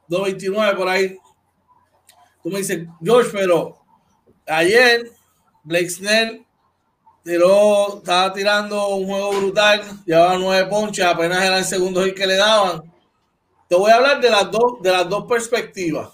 [0.07, 1.17] 229 por ahí.
[2.43, 3.77] Tú me dices, George, pero
[4.45, 5.11] ayer
[5.63, 6.45] Blake Snell
[7.23, 12.35] tiró, estaba tirando un juego brutal, llevaba nueve ponches, apenas era el segundo que le
[12.35, 12.83] daban.
[13.67, 16.09] Te voy a hablar de las dos, de las dos perspectivas.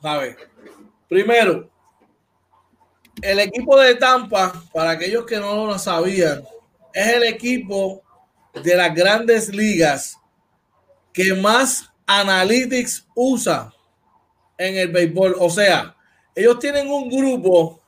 [0.00, 0.36] ¿Sabes?
[1.08, 1.68] Primero,
[3.22, 6.42] el equipo de Tampa, para aquellos que no lo sabían,
[6.92, 8.02] es el equipo
[8.52, 10.18] de las grandes ligas
[11.12, 13.72] que más analytics usa
[14.58, 15.36] en el béisbol.
[15.38, 15.96] O sea,
[16.34, 17.80] ellos tienen un grupo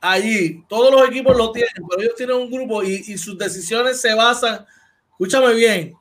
[0.00, 4.14] allí, todos los equipos lo tienen, pero ellos tienen un grupo y, sus decisiones se
[4.14, 4.66] basan,
[5.10, 5.94] escúchame bien,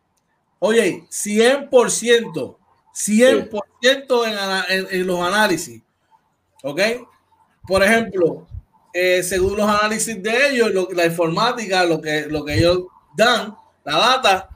[0.57, 2.57] oye, 100%,
[2.93, 4.27] 100%
[4.69, 5.81] en, en, en los análisis,
[6.63, 6.81] ¿ok?
[7.67, 8.47] Por ejemplo,
[8.93, 12.79] eh, según los análisis de ellos, la informática, lo que, lo que ellos
[13.15, 14.49] dan, la data,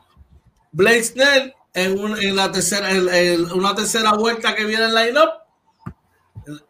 [0.71, 5.29] Blake Snell en, la tercera, en, una tercera vuelta que viene el line-up,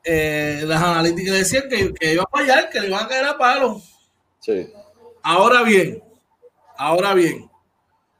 [0.03, 3.37] eh, las analíticas decían que, que, iba a fallar, que le iban a caer a
[3.37, 3.81] palo.
[4.39, 4.71] Sí.
[5.23, 6.03] Ahora bien,
[6.77, 7.49] ahora bien,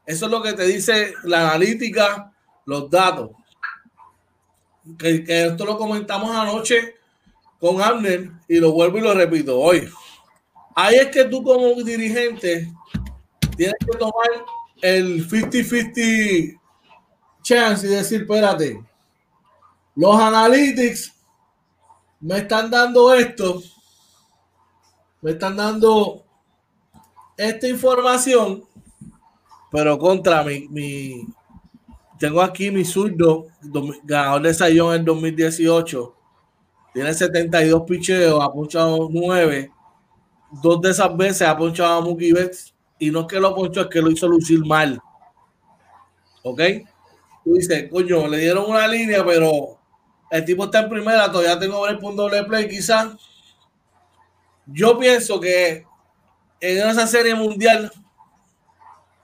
[0.06, 2.34] eso es lo que te dice la analítica,
[2.65, 3.32] los datos.
[4.97, 6.95] Que, que esto lo comentamos anoche
[7.59, 9.89] con Abner y lo vuelvo y lo repito hoy.
[10.75, 12.71] Ahí es que tú como dirigente
[13.55, 14.45] tienes que tomar
[14.81, 16.59] el 50-50
[17.41, 18.83] chance y decir, espérate,
[19.95, 21.13] los analytics
[22.19, 23.61] me están dando esto,
[25.21, 26.25] me están dando
[27.37, 28.63] esta información,
[29.71, 31.27] pero contra mi, mi
[32.19, 33.47] tengo aquí mi zurdo,
[34.03, 36.15] ganador de Sayón en 2018,
[36.95, 39.69] tiene 72 picheos, ha punchado 9,
[40.63, 43.81] dos de esas veces ha punchado a Mookie Betts, y no es que lo ponchó,
[43.81, 45.01] es que lo hizo lucir mal.
[46.41, 46.62] ¿Ok?
[47.43, 49.77] tú dices, coño, le dieron una línea, pero
[50.31, 53.10] el tipo está en primera, todavía tengo el punto doble play, quizás.
[54.65, 55.86] Yo pienso que
[56.62, 57.91] en esa serie mundial,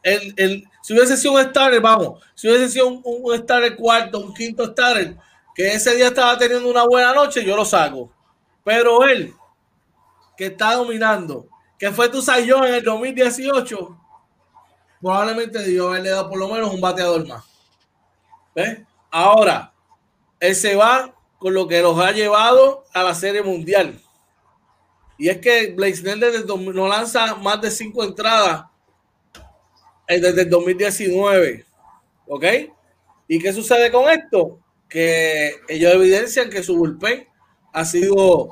[0.03, 4.19] el, el, si hubiese sido un starter, vamos, si hubiese sido un, un starter cuarto,
[4.19, 5.15] un quinto starter,
[5.55, 8.11] que ese día estaba teniendo una buena noche, yo lo saco.
[8.63, 9.33] Pero él,
[10.37, 13.97] que está dominando, que fue tu sayón en el 2018,
[15.01, 17.43] probablemente debió haberle dado por lo menos un bateador más.
[19.09, 19.73] Ahora,
[20.39, 23.99] él se va con lo que los ha llevado a la Serie Mundial.
[25.17, 28.65] Y es que Blake desde no lanza más de cinco entradas
[30.07, 31.65] eh, desde el 2019.
[32.27, 32.45] ¿Ok?
[33.27, 34.60] ¿Y qué sucede con esto?
[34.91, 37.27] Que ellos evidencian que su bullpen
[37.73, 38.49] ha sido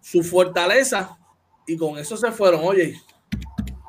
[0.00, 1.18] su fortaleza
[1.66, 2.94] y con eso se fueron, oye.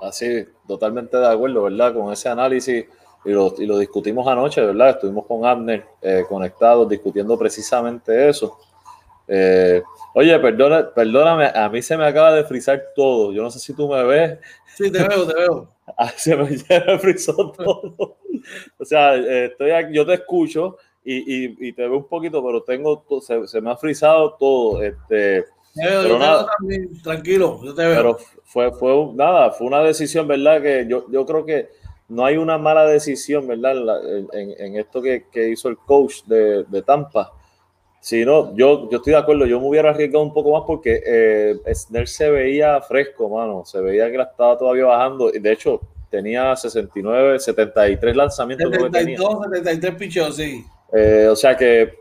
[0.02, 1.94] Así, totalmente de acuerdo, ¿verdad?
[1.94, 2.86] Con ese análisis
[3.24, 4.92] y lo, y lo discutimos anoche, ¿verdad?
[4.92, 8.58] Estuvimos con Abner eh, conectados discutiendo precisamente eso.
[9.28, 9.82] Eh,
[10.14, 13.32] oye, perdona, perdóname, a mí se me acaba de frizar todo.
[13.32, 14.40] Yo no sé si tú me ves.
[14.76, 15.70] Sí, te veo, te veo.
[15.98, 16.44] Ah, se me,
[16.88, 18.18] me frizó todo.
[18.78, 22.44] o sea, eh, estoy aquí, yo te escucho y, y, y, te veo un poquito,
[22.46, 24.84] pero tengo se, se, me ha frizado todo.
[24.84, 27.96] Este, pero yo nada, también, tranquilo, yo te veo.
[27.96, 30.62] Pero fue, fue nada, fue una decisión, ¿verdad?
[30.62, 31.70] Que yo, yo creo que
[32.10, 33.76] no hay una mala decisión, ¿verdad?
[34.34, 37.32] En, en esto que, que, hizo el coach de, de Tampa.
[38.02, 41.56] sino yo, yo estoy de acuerdo, yo me hubiera arriesgado un poco más porque eh,
[41.74, 43.64] Snell se veía fresco, mano.
[43.66, 45.32] Se veía que la estaba todavía bajando.
[45.32, 48.70] De hecho, tenía 69, 73 lanzamientos.
[48.70, 50.66] 72, 73 pichos, sí.
[50.93, 51.93] Eh, o sea que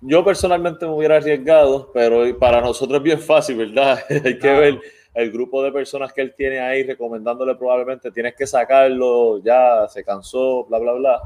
[0.00, 3.98] yo personalmente me hubiera arriesgado, pero para nosotros es bien fácil, ¿verdad?
[4.24, 4.58] Hay que ah.
[4.58, 4.80] ver
[5.14, 10.04] el grupo de personas que él tiene ahí recomendándole probablemente tienes que sacarlo, ya se
[10.04, 11.20] cansó, bla, bla, bla.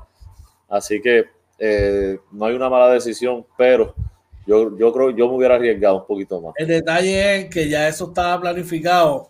[0.68, 1.24] Así que
[1.58, 3.94] eh, no hay una mala decisión, pero
[4.46, 6.52] yo, yo creo yo me hubiera arriesgado un poquito más.
[6.56, 9.28] El detalle es que ya eso estaba planificado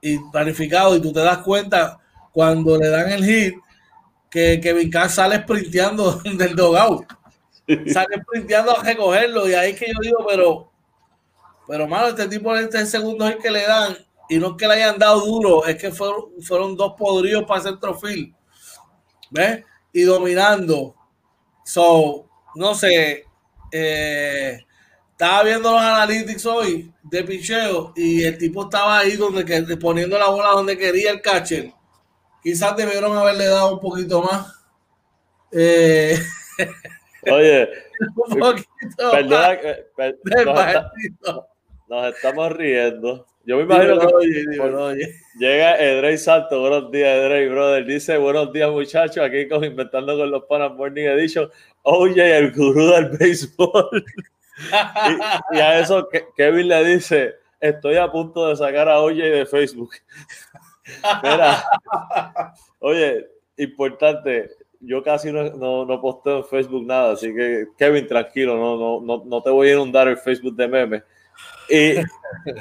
[0.00, 2.00] y planificado y tú te das cuenta
[2.32, 3.54] cuando le dan el hit
[4.30, 7.06] que Kevin sale sprinteando del dogout.
[7.86, 10.68] Sale sprinteando a recogerlo y ahí es que yo digo, pero
[11.68, 13.94] pero, malo, este tipo, este segundo hit que le dan,
[14.30, 17.60] y no es que le hayan dado duro, es que fueron, fueron dos podridos para
[17.60, 18.34] centrofil.
[19.30, 19.64] ¿Ves?
[19.92, 20.94] Y dominando.
[21.62, 23.26] So, no sé.
[23.70, 24.64] Eh,
[25.10, 30.30] estaba viendo los analytics hoy de picheo y el tipo estaba ahí donde poniendo la
[30.30, 31.74] bola donde quería el catcher.
[32.42, 34.54] Quizás debieron haberle dado un poquito más.
[35.52, 36.18] Eh,
[37.30, 37.68] Oye,
[38.16, 39.58] un poquito perdona,
[40.46, 41.42] más
[41.88, 43.26] nos estamos riendo.
[43.44, 47.86] Yo me imagino que llega Edrey Santo, buenos días Edrey, brother.
[47.86, 51.50] Dice, buenos días muchachos, aquí con Inventando con los Panas Morning Edition.
[51.82, 54.04] Oye, el gurú del béisbol.
[55.52, 59.92] y, a eso Kevin le dice, estoy a punto de sacar a Oye de Facebook.
[61.22, 61.64] Mira,
[62.80, 63.26] oye,
[63.56, 69.00] importante, yo casi no, no, no, posteo en Facebook nada, así que Kevin, tranquilo, no,
[69.00, 71.02] no, no, te voy a inundar el Facebook de memes
[71.68, 71.94] y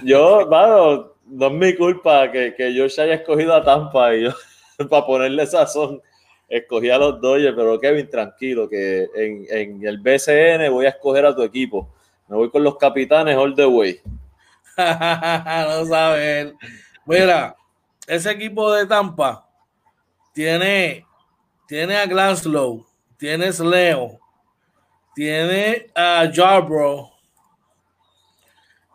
[0.04, 4.24] yo, mano, no es mi culpa que, que yo se haya escogido a Tampa y
[4.24, 4.32] yo,
[4.90, 6.02] para ponerle sazón,
[6.48, 11.26] escogí a los Dodgers, pero Kevin, tranquilo, que en, en, el BCN voy a escoger
[11.26, 11.90] a tu equipo.
[12.28, 14.02] Me voy con los capitanes all the way.
[14.78, 16.54] no sabes.
[17.06, 17.56] Mira,
[18.08, 19.47] ese equipo de Tampa
[20.34, 21.05] tiene,
[21.68, 22.88] tiene a Glanslow,
[23.18, 24.20] tiene a Leo,
[25.14, 27.12] tiene a Jarbro,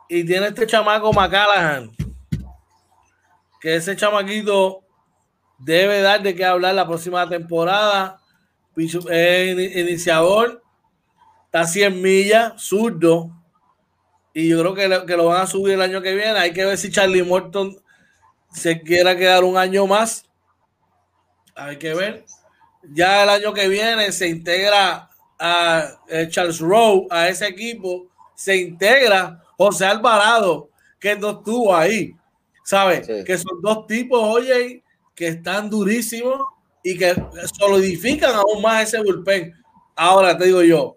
[0.08, 1.90] y tiene este chamaco McCallaghan,
[3.60, 4.82] que ese chamaquito
[5.58, 8.20] debe dar de qué hablar la próxima temporada.
[8.76, 8.94] Es
[9.76, 10.62] iniciador,
[11.46, 13.30] está a 100 millas, zurdo,
[14.34, 16.38] y yo creo que que lo van a subir el año que viene.
[16.38, 17.76] Hay que ver si Charlie Morton
[18.52, 20.24] se quiera quedar un año más.
[21.54, 22.24] Hay que ver.
[22.92, 28.56] Ya el año que viene se integra a eh, Charles Rowe a ese equipo, se
[28.56, 32.14] integra José Alvarado, que no estuvo ahí.
[32.64, 33.06] ¿Sabes?
[33.24, 34.82] Que son dos tipos, oye,
[35.14, 36.40] que están durísimos
[36.82, 37.14] y que
[37.58, 39.52] solidifican aún más ese bullpen.
[39.96, 40.96] Ahora te digo yo,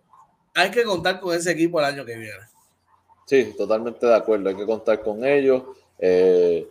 [0.53, 2.43] hay que contar con ese equipo el año que viene.
[3.25, 5.63] Sí, totalmente de acuerdo, hay que contar con ellos.
[5.97, 6.67] Eh,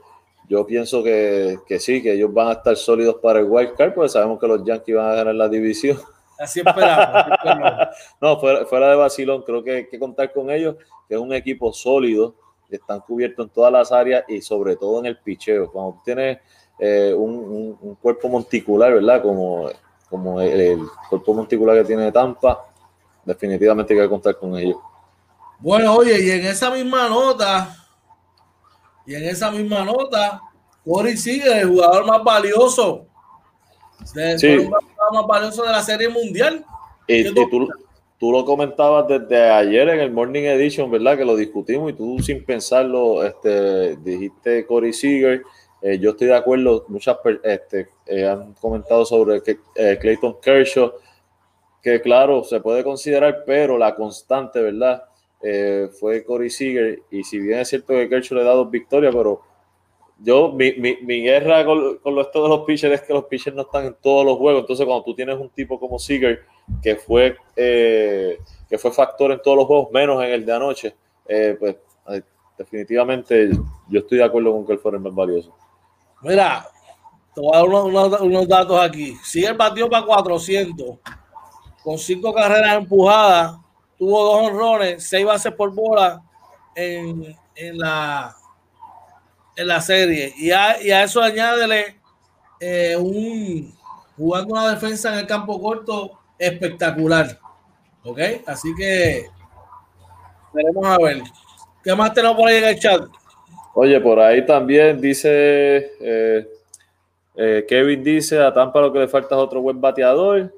[0.48, 3.94] yo pienso que, que, sí, que ellos van a estar sólidos para el wild card,
[3.94, 5.98] porque sabemos que los Yankees van a ganar la división.
[6.38, 7.06] Así esperamos.
[8.20, 10.76] no, fuera, fuera, de Basilón, creo que hay que contar con ellos,
[11.08, 12.34] que es un equipo sólido,
[12.68, 15.70] que están cubiertos en todas las áreas y sobre todo en el picheo.
[15.70, 16.38] Cuando tienes
[16.78, 19.22] eh, un, un, cuerpo monticular, ¿verdad?
[19.22, 19.70] Como,
[20.10, 22.66] como el, cuerpo monticular que tiene Tampa,
[23.24, 24.76] definitivamente hay que contar con ellos.
[25.58, 27.83] Bueno, oye, y en esa misma nota,
[29.06, 30.40] y en esa misma nota,
[30.84, 33.06] Corey sigue el jugador más valioso
[34.36, 34.68] sí.
[35.12, 36.64] más valioso de la Serie Mundial.
[37.06, 37.68] Y, tú,
[38.18, 41.16] tú, lo comentabas desde ayer en el Morning Edition, ¿verdad?
[41.16, 45.42] Que lo discutimos y tú sin pensarlo este, dijiste Corey Seager.
[45.82, 50.94] Eh, yo estoy de acuerdo, muchas este, eh, han comentado sobre que, eh, Clayton Kershaw,
[51.82, 55.02] que claro, se puede considerar, pero la constante, ¿verdad?
[56.00, 57.02] Fue Corey Seager.
[57.10, 59.42] Y si bien es cierto que Kershaw le da dos victorias, pero
[60.18, 63.54] yo, mi, mi, mi guerra con, con esto de los pitchers es que los pitchers
[63.54, 64.62] no están en todos los juegos.
[64.62, 66.44] Entonces, cuando tú tienes un tipo como Seager,
[66.82, 68.38] que fue, eh,
[68.68, 70.94] que fue factor en todos los juegos, menos en el de anoche,
[71.26, 71.76] eh, pues
[72.56, 73.50] definitivamente
[73.88, 75.54] yo estoy de acuerdo con que él fuera el más valioso.
[76.22, 76.66] Mira,
[77.34, 79.16] te unos, unos, datos aquí.
[79.24, 80.98] Seager batió para 400,
[81.82, 83.56] con cinco carreras empujadas,
[84.04, 86.22] tuvo dos honrones, seis bases por bola
[86.76, 88.36] en, en la
[89.56, 90.34] en la serie.
[90.36, 91.96] Y a, y a eso añádele
[92.60, 93.74] eh, un
[94.14, 97.38] jugando una defensa en el campo corto espectacular.
[98.04, 98.18] ¿Ok?
[98.46, 99.26] Así que
[100.52, 101.22] veremos a ver.
[101.82, 103.02] ¿Qué más tenemos por ahí en el chat?
[103.74, 106.46] Oye, por ahí también dice eh,
[107.36, 110.52] eh, Kevin dice a Tampa lo que le falta es otro buen bateador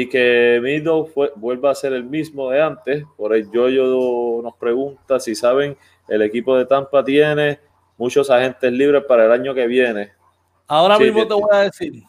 [0.00, 3.04] y que Mido vuelva a ser el mismo de antes.
[3.16, 5.76] Por ahí yo, yo nos pregunta si saben
[6.06, 7.58] el equipo de Tampa tiene
[7.96, 10.12] muchos agentes libres para el año que viene.
[10.68, 12.04] Ahora mismo te voy a decir.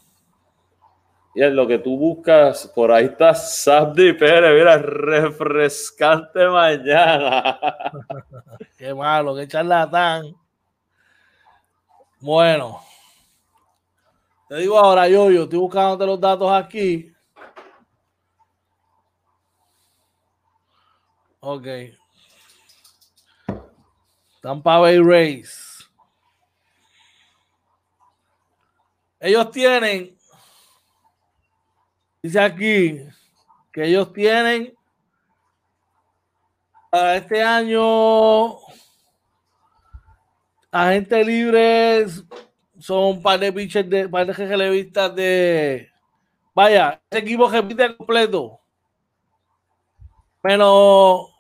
[1.34, 7.60] Y es lo que tú buscas, por ahí está Sabdi Pérez, mira, refrescante mañana.
[8.78, 10.36] qué malo, qué charlatán.
[12.20, 12.82] Bueno,
[14.48, 17.16] te digo ahora, yo, yo estoy buscándote los datos aquí.
[21.52, 21.66] Ok.
[24.40, 25.84] Tampa Bay Race.
[29.20, 30.16] Ellos tienen,
[32.22, 33.00] dice aquí,
[33.74, 34.78] que ellos tienen
[36.92, 38.58] para este año
[40.72, 42.24] agentes libres
[42.78, 45.90] son un par de pitchers de par de relevistas de
[46.54, 48.60] vaya, ese equipo repite completo.
[50.44, 51.39] Menos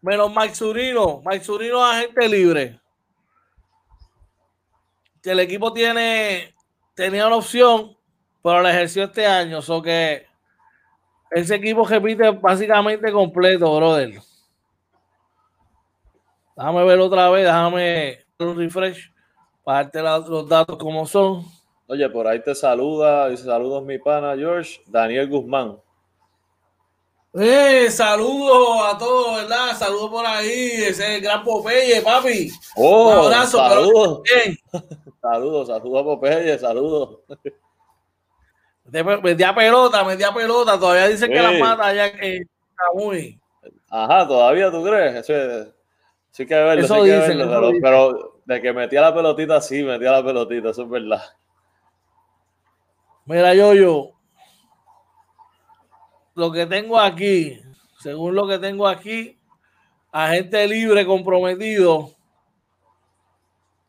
[0.00, 2.80] menos Mike Zurino, Mike Zurino agente libre.
[5.22, 6.54] Que el equipo tiene
[6.94, 7.96] tenía una opción,
[8.42, 9.62] pero la ejerció este año.
[9.62, 10.26] So que
[11.30, 14.20] ese equipo repite básicamente completo, brother.
[16.56, 19.10] Déjame ver otra vez, déjame un refresh
[19.64, 21.44] para darte los datos como son.
[21.86, 25.78] Oye, por ahí te saluda, dice saludos mi pana George, Daniel Guzmán.
[27.32, 29.76] Eh, saludos a todos, ¿verdad?
[29.76, 32.50] Saludos por ahí, ese gran Popeye, papi.
[32.74, 34.22] Oh, un abrazo, saludos.
[35.22, 37.20] saludos, saludos a Popeye, saludos.
[39.22, 43.38] Media pelota, media pelota, todavía dice que la mata ya que está muy.
[43.88, 45.28] Ajá, todavía tú crees.
[45.28, 45.72] Eso
[46.32, 50.10] sí que verlo, eso sí dicen, verlo, pero, de que metía la pelotita, sí, metía
[50.10, 51.22] la pelotita, eso es verdad.
[53.26, 54.19] Mira, yo, yo,
[56.40, 57.60] lo que tengo aquí,
[57.98, 59.38] según lo que tengo aquí,
[60.10, 62.12] agente libre comprometido.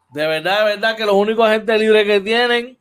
[0.10, 2.78] De verdad, de verdad que los únicos agentes libres que tienen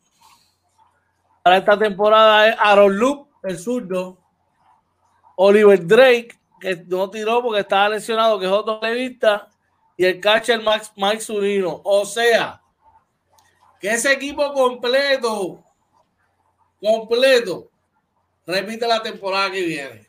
[1.45, 4.19] para esta temporada es Aaron Loop, el zurdo,
[5.37, 9.49] Oliver Drake, que no tiró porque estaba lesionado, que es otro levista,
[9.97, 11.81] y el catcher Max, Mike Zunino.
[11.85, 12.61] O sea,
[13.79, 15.63] que ese equipo completo,
[16.81, 17.70] completo,
[18.51, 20.07] repite la temporada que viene.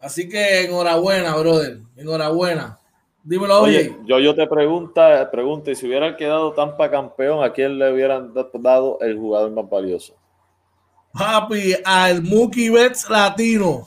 [0.00, 1.80] Así que enhorabuena, brother.
[1.96, 2.78] Enhorabuena.
[3.22, 3.94] Dímelo, oye.
[4.06, 8.32] yo, yo te pregunta, pregunto, y si hubieran quedado Tampa campeón, ¿a quién le hubieran
[8.54, 10.14] dado el jugador más valioso?
[11.12, 13.86] Papi, al Mookie Betts latino.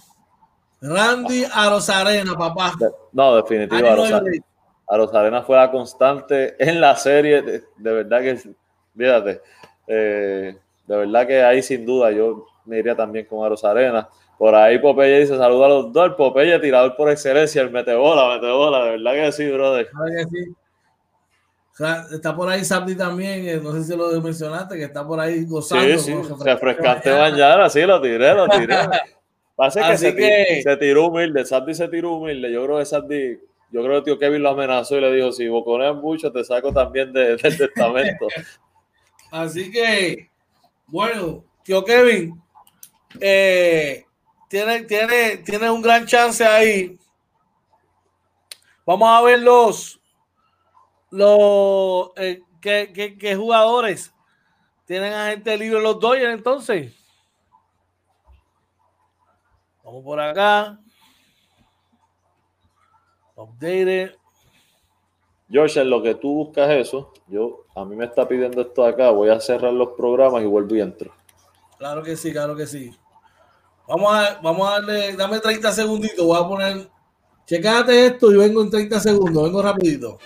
[0.82, 2.74] Randy Arozarena, papá.
[3.11, 4.43] No, definitivamente.
[4.88, 7.41] Arozarena fue la constante en la serie.
[7.41, 8.39] De, verdad que,
[8.95, 9.41] fíjate,
[9.88, 14.07] eh, de verdad que ahí sin duda yo me iría también con Arozarena.
[14.38, 16.14] Por ahí Popeye dice, saluda a los dos.
[16.16, 18.86] Popeye tirador por excelencia, el metebola, metebola.
[18.86, 19.88] De verdad que sí, brother.
[19.88, 20.55] Que sí.
[22.16, 25.97] está por ahí Sandy también, no sé si lo mencionaste, que está por ahí gozando.
[25.99, 28.76] Sí, sí, refrescante mañana, sí, lo tiré, lo tiré.
[29.55, 32.51] Pasa que, se, que se, tiró humilde, Sandy se tiró humilde.
[32.51, 33.39] Yo creo que Sandy,
[33.72, 36.74] yo creo que tío Kevin lo amenazó y le dijo: Si boconeas mucho, te saco
[36.74, 38.28] también de, del testamento.
[39.32, 40.30] Así que,
[40.88, 42.42] bueno, tío Kevin,
[43.20, 44.05] eh,
[44.49, 46.97] tiene, tiene, tiene un gran chance ahí.
[48.86, 49.99] Vamos a ver los,
[51.09, 54.14] los eh, ¿qué, qué, jugadores
[54.86, 56.93] tienen a gente libre los Dodgers entonces.
[59.84, 60.80] Vamos por acá.
[63.36, 64.16] Update.
[65.49, 69.11] George, en lo que tú buscas eso, yo a mí me está pidiendo esto acá,
[69.11, 71.14] voy a cerrar los programas y vuelvo y entro.
[71.78, 72.91] Claro que sí, claro que sí.
[73.88, 76.89] Vamos a, vamos a darle, dame 30 segunditos, voy a poner,
[77.45, 80.19] checate esto y vengo en 30 segundos, vengo rapidito.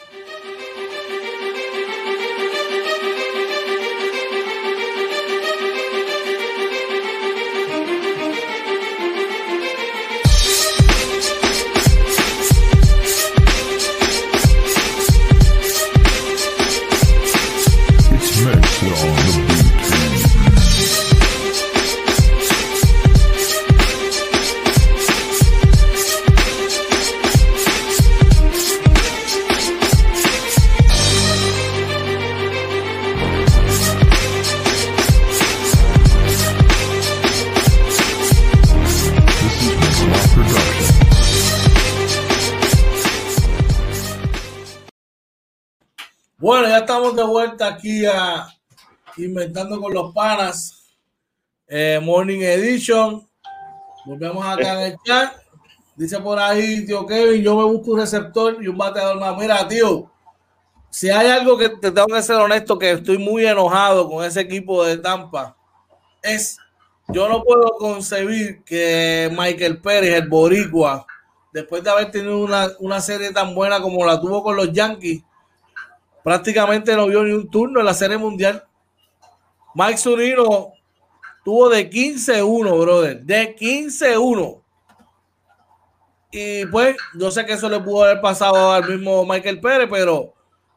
[46.48, 48.48] Bueno, ya estamos de vuelta aquí a
[49.18, 50.82] Inventando con los Panas.
[51.68, 53.28] Eh, Morning Edition.
[54.06, 55.34] Volvemos acá en el chat.
[55.98, 59.38] Dice por ahí, tío Kevin, yo me busco un receptor y un bateador más.
[59.38, 60.10] Mira, tío,
[60.89, 64.39] si hay algo que te tengo que ser honesto, que estoy muy enojado con ese
[64.39, 65.58] equipo de Tampa,
[66.24, 66.58] es
[67.10, 71.06] yo no puedo concebir que Michael Pérez, el boricua,
[71.52, 75.24] después de haber tenido una, una serie tan buena como la tuvo con los Yankees,
[76.28, 78.62] prácticamente no vio ni un turno en la Serie Mundial.
[79.74, 80.74] Mike Zunino
[81.46, 84.62] tuvo de 15-1, brother, de 15-1.
[86.34, 90.34] Y pues, yo sé que eso le pudo haber pasado al mismo Michael Pérez, pero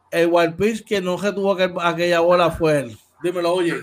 [0.09, 2.97] el wild pitch que no se tuvo aquella bola fue él.
[3.21, 3.73] Dímelo, oye.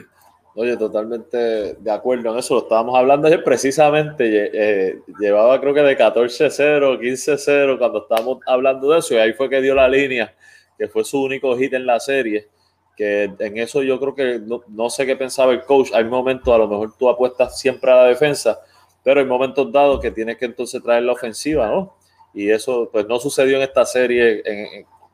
[0.55, 2.55] Oye, totalmente de acuerdo en eso.
[2.55, 4.25] Lo estábamos hablando ayer precisamente.
[4.55, 9.13] Eh, llevaba creo que de 14-0, 15-0 cuando estábamos hablando de eso.
[9.13, 10.35] Y ahí fue que dio la línea
[10.79, 12.49] que fue su único hit en la serie,
[12.97, 15.91] que en eso yo creo que no, sé qué pensaba el coach.
[15.93, 18.59] Hay momentos, a lo mejor tú apuestas siempre a la defensa,
[19.03, 21.95] pero hay momentos dados que tienes que entonces traer la ofensiva, ¿no?
[22.33, 24.43] Y eso pues no sucedió en esta serie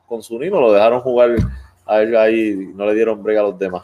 [0.07, 1.35] con su niño, lo dejaron jugar
[1.85, 3.83] a él ahí, no le dieron brega a los demás.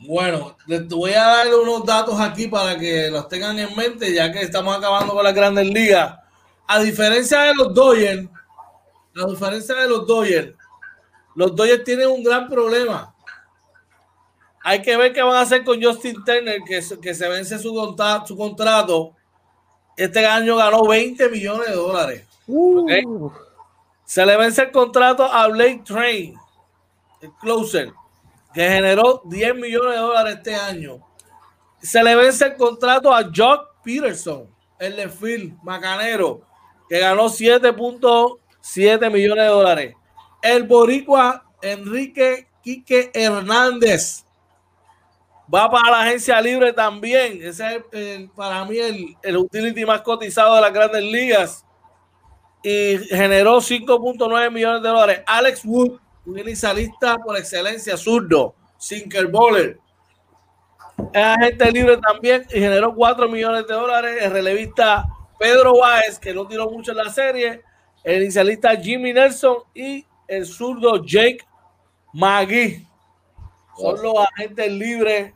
[0.00, 4.30] Bueno, les voy a dar unos datos aquí para que los tengan en mente, ya
[4.30, 6.16] que estamos acabando con las grandes ligas.
[6.68, 8.28] A diferencia de los Dodgers,
[9.16, 10.54] a diferencia de los Dodgers,
[11.38, 13.14] los Dodgers tienen un gran problema.
[14.64, 17.96] Hay que ver qué van a hacer con Justin Turner, que, que se vence su,
[18.26, 19.14] su contrato.
[19.96, 22.24] Este año ganó 20 millones de dólares.
[22.48, 23.30] Uh.
[24.04, 26.34] Se le vence el contrato a Blake Train,
[27.20, 27.92] el closer,
[28.52, 30.98] que generó 10 millones de dólares este año.
[31.80, 34.48] Se le vence el contrato a Jock Peterson,
[34.80, 36.40] el de Phil Macanero,
[36.88, 39.94] que ganó 7.7 millones de dólares
[40.42, 44.24] el boricua Enrique Quique Hernández
[45.52, 47.40] va para la agencia libre también.
[47.42, 51.64] Ese es para mí el, el, utility más cotizado de las grandes ligas.
[52.62, 55.22] Y generó 5.9 millones de dólares.
[55.26, 59.78] Alex Wood, un inicialista por excelencia, zurdo, sinker bowler.
[61.12, 64.18] Es agente libre también y generó 4 millones de dólares.
[64.20, 65.06] El relevista
[65.38, 67.62] Pedro Báez, que no tiró mucho en la serie,
[68.02, 71.38] el inicialista Jimmy Nelson y el zurdo Jake
[72.12, 72.86] Magui.
[73.76, 75.32] Son los agentes libres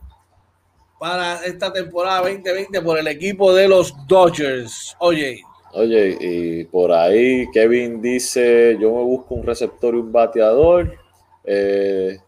[1.00, 4.96] para esta temporada 2020 por el equipo de los Dodgers.
[5.00, 5.42] Oye.
[5.72, 10.98] Oye, y por ahí Kevin dice, yo me busco un receptor y un bateador.
[11.44, 12.18] Eh,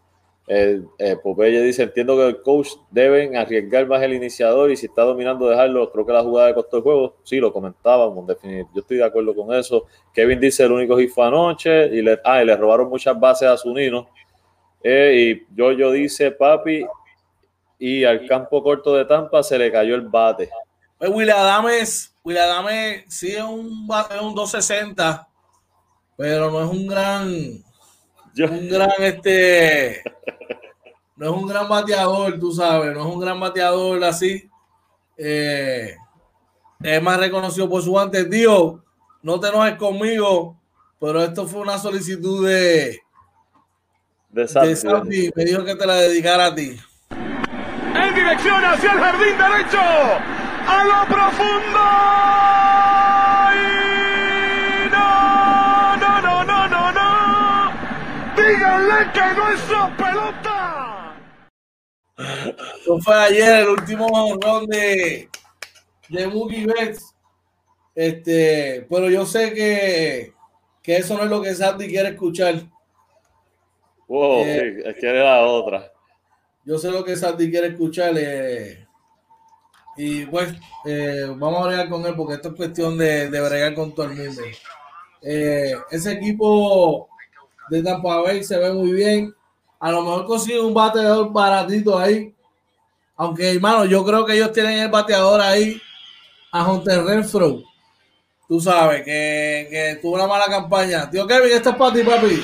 [0.47, 4.85] el, eh, Popeye dice, entiendo que el coach deben arriesgar más el iniciador y si
[4.85, 7.17] está dominando dejarlo, creo que la jugada de costó el juego.
[7.23, 8.65] Sí, lo comentábamos, definir.
[8.73, 9.85] Yo estoy de acuerdo con eso.
[10.13, 13.47] Kevin dice, el único hit fue anoche y le, ah, y le robaron muchas bases
[13.47, 14.07] a Zunino.
[14.83, 16.85] Eh, y yo, yo dice, papi,
[17.79, 20.49] y al campo corto de Tampa se le cayó el bate.
[20.97, 25.27] Pues Will Adames, Will Adames sí es un, es un 260,
[26.15, 27.33] pero no es un gran,
[28.33, 30.01] Yo- un gran este,
[31.15, 34.49] no es un gran bateador, tú sabes, no es un gran bateador así.
[35.17, 35.95] Eh,
[36.83, 38.29] es más reconocido por su antes.
[38.29, 38.75] Dios,
[39.21, 40.57] no te enojes conmigo,
[40.99, 42.99] pero esto fue una solicitud de,
[44.29, 45.31] de Sandy.
[45.35, 46.77] Me dijo que te la dedicara a ti.
[47.09, 49.79] En dirección hacia el jardín derecho.
[50.67, 51.79] A lo profundo.
[53.55, 57.71] Y no, no, no, no, no, no.
[58.35, 60.54] Díganle que no es su pelota.
[62.81, 65.29] Eso fue ayer el último honrón de,
[66.09, 67.15] de Mookie Betts.
[67.95, 70.33] Este, pero yo sé que,
[70.83, 72.55] que eso no es lo que Sandy quiere escuchar.
[74.07, 75.91] Wow, Eh, era la otra.
[76.65, 78.13] Yo sé lo que Sandy quiere escuchar.
[78.17, 78.85] eh,
[79.97, 80.53] y pues
[80.85, 84.07] eh, vamos a bregar con él porque esto es cuestión de, de bregar con todo
[84.07, 84.41] el mundo.
[85.21, 87.09] Eh, ese equipo
[87.69, 89.33] de Tampa Bay se ve muy bien.
[89.79, 92.33] A lo mejor consigue un bateador baratito ahí.
[93.15, 95.81] Aunque, hermano, yo creo que ellos tienen el bateador ahí
[96.51, 97.63] a Hunter Renfro.
[98.47, 101.09] Tú sabes que, que tuvo una mala campaña.
[101.09, 102.43] Tío Kevin, esto es para ti, papi.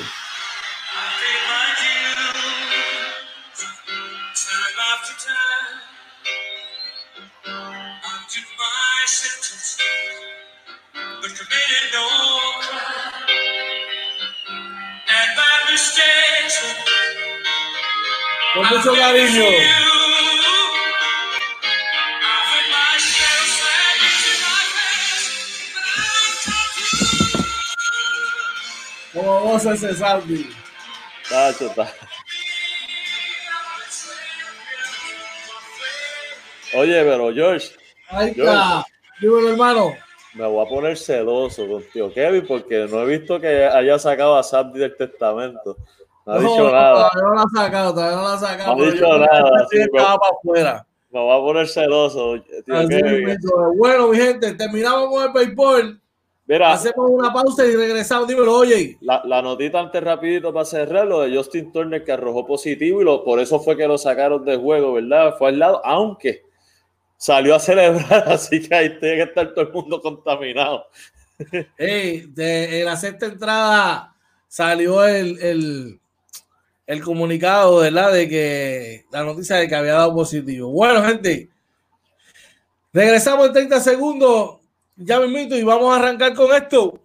[29.64, 30.48] Vos ese Sandy.
[31.28, 31.92] Tacho, ta-
[36.74, 37.68] Oye, pero George,
[38.08, 38.84] Ahí está.
[39.20, 39.94] Dímelo, hermano.
[40.34, 44.42] me voy a poner celoso contigo, Kevin, porque no he visto que haya sacado a
[44.42, 45.76] Sandy del testamento.
[46.24, 47.10] No ha dicho No, nada.
[47.10, 48.76] Todavía no la ha sacado, todavía no la ha sacado.
[48.76, 50.86] No ha dicho nada, sí, estaba para afuera.
[51.10, 52.34] Me voy a poner celoso,
[52.64, 53.38] tío Kevin.
[53.76, 56.00] Bueno, mi gente, terminamos con el PayPal.
[56.52, 58.28] Mira, Hacemos una pausa y regresamos.
[58.28, 58.98] Dímelo, oye.
[59.00, 63.04] la, la notita antes rapidito para cerrar, lo de Justin Turner que arrojó positivo y
[63.04, 65.34] lo, por eso fue que lo sacaron del juego, ¿verdad?
[65.38, 66.42] Fue al lado, aunque
[67.16, 70.84] salió a celebrar, así que ahí tiene que estar todo el mundo contaminado.
[71.78, 74.14] Ey, de, la sexta entrada
[74.46, 76.00] salió el, el,
[76.86, 78.12] el comunicado, ¿verdad?
[78.12, 80.70] De que la noticia de que había dado positivo.
[80.70, 81.48] Bueno, gente,
[82.92, 84.61] regresamos en 30 segundos.
[84.96, 87.01] Ya me invito y vamos a arrancar con esto.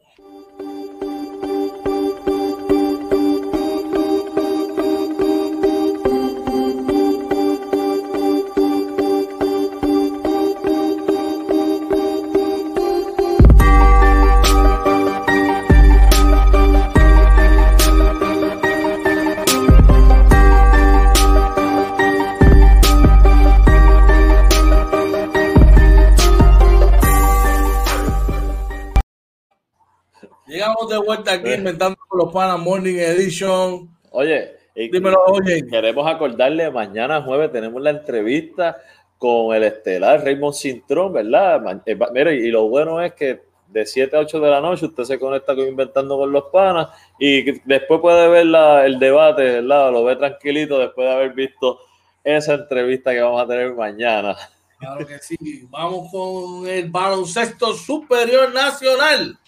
[30.79, 33.89] Llegamos de vuelta aquí inventando con los panas Morning Edition.
[34.11, 35.65] Oye, Dímelo, oye.
[35.67, 38.77] queremos acordarle, mañana jueves tenemos la entrevista
[39.17, 41.81] con el estelar Raymond Cintrón, ¿verdad?
[41.85, 45.03] Eh, Mire, y lo bueno es que de 7 a 8 de la noche usted
[45.03, 49.91] se conecta con Inventando con los Panas y después puede ver la- el debate, ¿verdad?
[49.91, 51.79] Lo ve tranquilito después de haber visto
[52.23, 54.35] esa entrevista que vamos a tener mañana.
[54.79, 55.35] Claro que sí.
[55.71, 59.39] Vamos con el baloncesto superior nacional.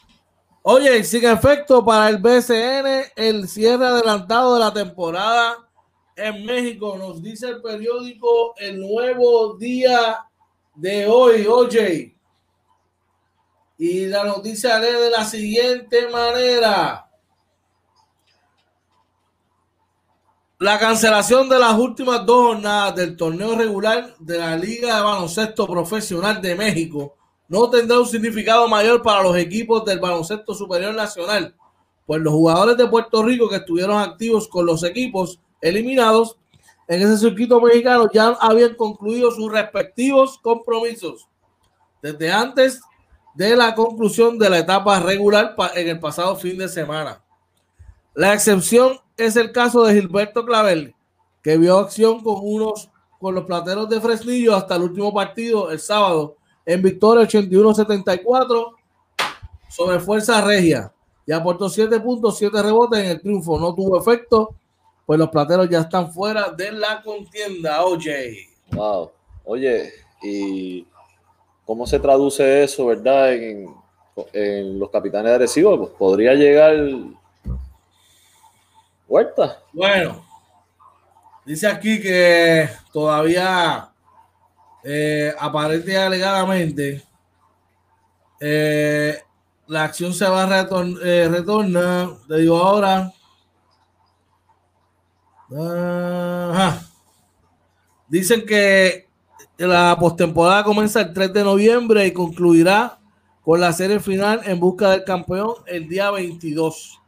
[0.61, 5.69] Oye, sin efecto para el BCN, el cierre adelantado de la temporada
[6.17, 10.25] en México, nos dice el periódico El Nuevo Día
[10.75, 12.15] de hoy, oye.
[13.77, 17.09] Y la noticia lee de la siguiente manera.
[20.57, 25.65] La cancelación de las últimas dos jornadas del torneo regular de la Liga de Baloncesto
[25.65, 27.18] Profesional de México
[27.49, 31.55] no tendrá un significado mayor para los equipos del baloncesto superior nacional,
[32.05, 36.37] pues los jugadores de Puerto Rico que estuvieron activos con los equipos eliminados
[36.87, 41.27] en ese circuito mexicano ya habían concluido sus respectivos compromisos
[42.01, 42.81] desde antes
[43.35, 47.21] de la conclusión de la etapa regular en el pasado fin de semana.
[48.13, 50.95] La excepción es el caso de Gilberto Clavel,
[51.43, 52.89] que vio acción con unos
[53.19, 58.75] con los plateros de Fresnillo hasta el último partido el sábado en victoria 81-74
[59.69, 60.91] sobre Fuerza Regia
[61.25, 63.59] y aportó 7 puntos, 7 rebotes en el triunfo.
[63.59, 64.55] No tuvo efecto
[65.09, 68.47] pues los plateros ya están fuera de la contienda, oye.
[68.71, 69.09] Wow.
[69.43, 69.91] Oye,
[70.21, 70.85] ¿y
[71.65, 73.73] cómo se traduce eso, verdad, en,
[74.77, 75.79] los capitanes agresivos?
[75.79, 76.75] Pues podría llegar
[79.07, 79.63] Huerta.
[79.73, 80.23] Bueno,
[81.43, 83.88] dice aquí que todavía
[84.83, 87.03] eh, aparente alegadamente
[88.39, 89.17] eh,
[89.67, 90.67] la acción se va a
[91.03, 93.13] eh, retornar, te digo ahora,
[98.07, 99.07] Dicen que
[99.57, 102.99] la postemporada comienza el 3 de noviembre y concluirá
[103.43, 106.99] con la serie final en busca del campeón el día 22.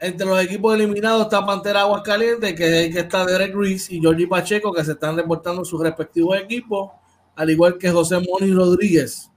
[0.00, 4.72] Entre los equipos eliminados está Pantera Aguascalientes, que, que está Derek Reese y Georgie Pacheco,
[4.72, 6.92] que se están reportando sus respectivos equipos,
[7.34, 9.30] al igual que José Moni Rodríguez.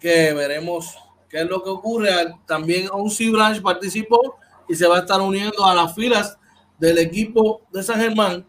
[0.00, 0.96] Que veremos
[1.28, 2.10] qué es lo que ocurre.
[2.46, 4.36] También Onsi Branch participó
[4.68, 6.38] y se va a estar uniendo a las filas
[6.78, 8.46] del equipo de San Germán.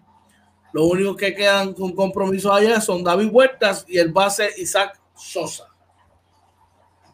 [0.72, 5.68] Los únicos que quedan con compromiso allá son David Huertas y el base Isaac Sosa.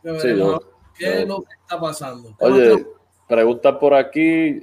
[0.01, 2.35] ¿Qué es lo que está pasando?
[2.39, 2.85] Oye,
[3.29, 4.59] pregunta por aquí,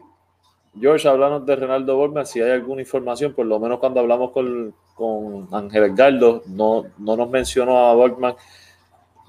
[0.78, 4.74] George, hablando de Renaldo Borma, si hay alguna información, por lo menos cuando hablamos con,
[4.94, 8.34] con Ángel Edgardo, no, no nos mencionó a Borgman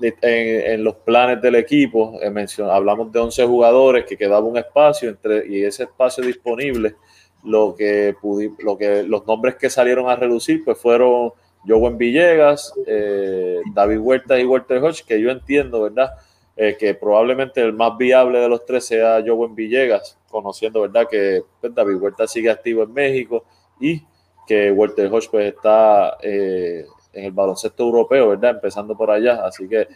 [0.01, 5.47] en, los planes del equipo, eh, hablamos de 11 jugadores que quedaba un espacio entre,
[5.47, 6.95] y ese espacio disponible,
[7.43, 8.15] lo que,
[8.59, 11.31] lo que los nombres que salieron a reducir pues fueron
[11.65, 16.11] Joven Villegas, eh, David Huerta y Walter Hodge, que yo entiendo, ¿verdad?
[16.59, 21.07] Eh, que probablemente el más viable de los tres sea Joven Villegas, conociendo, ¿verdad?
[21.07, 23.45] Que pues, David Huerta sigue activo en México
[23.79, 24.01] y
[24.47, 28.51] que Walter Hodge pues está en el baloncesto europeo, ¿verdad?
[28.51, 29.45] Empezando por allá.
[29.45, 29.87] Así que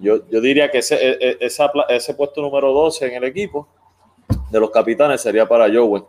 [0.00, 1.50] yo, yo diría que ese, e, e,
[1.88, 3.68] ese puesto número 12 en el equipo
[4.50, 6.04] de los capitanes sería para Jowen.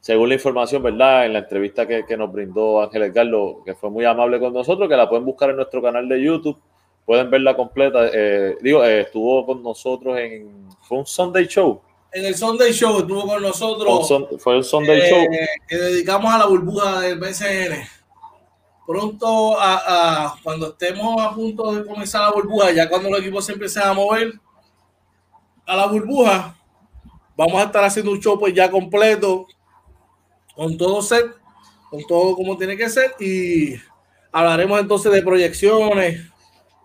[0.00, 1.26] Según la información, ¿verdad?
[1.26, 4.88] En la entrevista que, que nos brindó Ángel Edgardo, que fue muy amable con nosotros,
[4.88, 6.58] que la pueden buscar en nuestro canal de YouTube.
[7.04, 8.08] Pueden verla completa.
[8.12, 10.68] Eh, digo, eh, estuvo con nosotros en.
[10.82, 11.80] Fue un Sunday Show.
[12.12, 14.12] En el Sunday Show estuvo con nosotros.
[14.38, 15.26] fue el Sunday eh, Show.
[15.68, 18.02] Que dedicamos a la burbuja del BCN
[18.86, 23.52] pronto, a, cuando estemos a punto de comenzar la burbuja, ya cuando los equipos se
[23.52, 24.34] empiecen a mover
[25.66, 26.56] a la burbuja,
[27.36, 29.46] vamos a estar haciendo un show pues ya completo,
[30.54, 31.26] con todo set,
[31.90, 33.76] con todo como tiene que ser, y
[34.30, 36.31] hablaremos entonces de proyecciones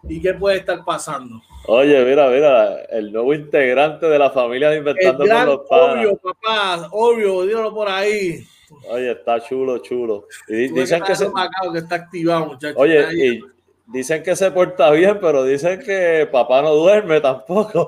[0.04, 1.42] y qué puede estar pasando.
[1.68, 6.88] Oye, mira, mira, el nuevo integrante de la familia de Inventando con los Obvio, papá,
[6.92, 8.46] obvio, dígalo por ahí.
[8.90, 10.28] Oye, está chulo, chulo.
[10.48, 11.26] Y dicen que, se...
[11.72, 12.78] que está activado, muchachos.
[12.78, 13.42] Oye, y
[13.88, 17.88] dicen que se porta bien, pero dicen que papá no duerme tampoco.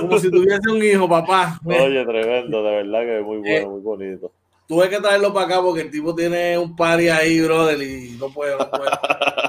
[0.00, 1.60] como si tuviese un hijo, papá.
[1.64, 4.32] Oye, tremendo, de verdad que es muy bueno, eh, muy bonito.
[4.66, 8.32] Tuve que traerlo para acá porque el tipo tiene un party ahí, brother, y no
[8.32, 8.90] puede, no puede.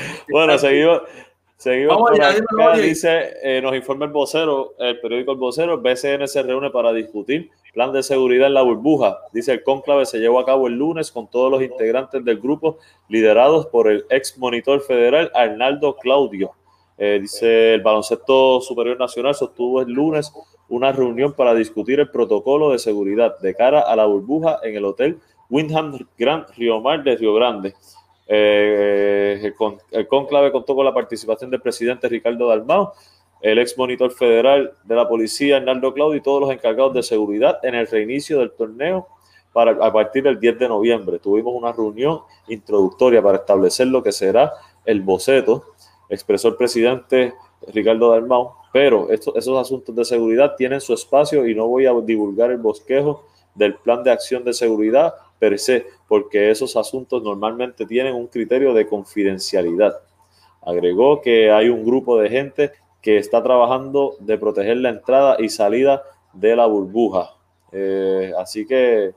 [0.30, 1.02] bueno, seguimos,
[1.56, 6.28] Seguimos por acá, dice, eh, nos informa el vocero, el periódico El Vocero, el BCN
[6.28, 9.20] se reúne para discutir plan de seguridad en la burbuja.
[9.32, 12.78] Dice, el cónclave se llevó a cabo el lunes con todos los integrantes del grupo
[13.08, 16.50] liderados por el ex monitor federal Arnaldo Claudio.
[16.96, 20.32] Eh, dice, el baloncesto superior nacional sostuvo el lunes
[20.68, 24.84] una reunión para discutir el protocolo de seguridad de cara a la burbuja en el
[24.84, 27.74] hotel Windham Grand Río Mar de Río Grande.
[28.30, 32.92] Eh, el, con, el, conclave contó con la participación del presidente Ricardo Dalmau,
[33.40, 37.58] el ex monitor federal de la policía Hernando Claudio y todos los encargados de seguridad
[37.62, 39.08] en el reinicio del torneo
[39.54, 41.18] para, a partir del 10 de noviembre.
[41.18, 44.52] Tuvimos una reunión introductoria para establecer lo que será
[44.84, 45.64] el boceto,
[46.10, 47.32] expresó el presidente
[47.68, 51.94] Ricardo Dalmau, pero estos, esos asuntos de seguridad tienen su espacio y no voy a
[52.02, 53.24] divulgar el bosquejo
[53.54, 58.72] del plan de acción de seguridad per se, porque esos asuntos normalmente tienen un criterio
[58.72, 60.00] de confidencialidad.
[60.62, 65.48] Agregó que hay un grupo de gente que está trabajando de proteger la entrada y
[65.50, 66.02] salida
[66.32, 67.34] de la burbuja.
[67.70, 69.14] Eh, así que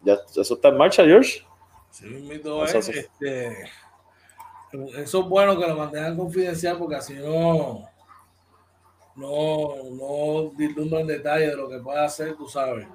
[0.00, 1.44] ya eso está en marcha, George.
[1.90, 3.64] Sí, este,
[4.96, 7.84] Eso es bueno que lo mantengan confidencial porque así no,
[9.16, 12.86] no, no vislumbran detalles de lo que puede hacer, tú sabes.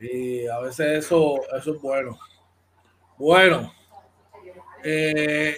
[0.00, 2.18] Y a veces eso, eso es bueno.
[3.18, 3.72] Bueno,
[4.84, 5.56] eh,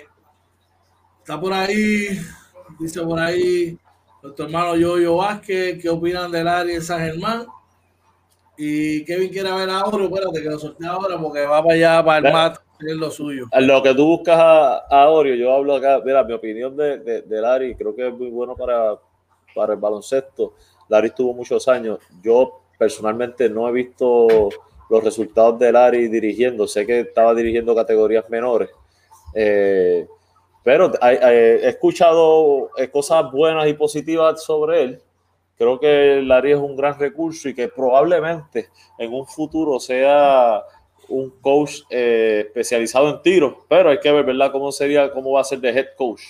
[1.20, 2.08] está por ahí,
[2.78, 3.76] dice por ahí
[4.22, 7.46] nuestro hermano Yoyo Vázquez, ¿qué opinan del área de San Germán?
[8.56, 12.04] Y Kevin quiere ver a Oro, espérate que lo sortee ahora porque va para allá,
[12.04, 13.46] para el mat, es lo suyo.
[13.60, 17.22] Lo que tú buscas a, a Orio, yo hablo acá, mira, mi opinión de, de,
[17.22, 18.96] de Larry, creo que es muy bueno para,
[19.54, 20.54] para el baloncesto.
[20.88, 21.98] Larry estuvo muchos años.
[22.22, 24.48] Yo personalmente no he visto
[24.88, 26.66] los resultados de Larry dirigiendo.
[26.66, 28.70] Sé que estaba dirigiendo categorías menores.
[29.34, 30.06] Eh,
[30.62, 35.02] pero he escuchado eh, cosas buenas y positivas sobre él.
[35.56, 38.68] Creo que Larry es un gran recurso y que probablemente
[38.98, 40.62] en un futuro sea
[41.08, 44.52] un coach eh, especializado en tiros, pero hay que ver, ¿verdad?
[44.52, 46.22] Cómo sería, cómo va a ser de head coach,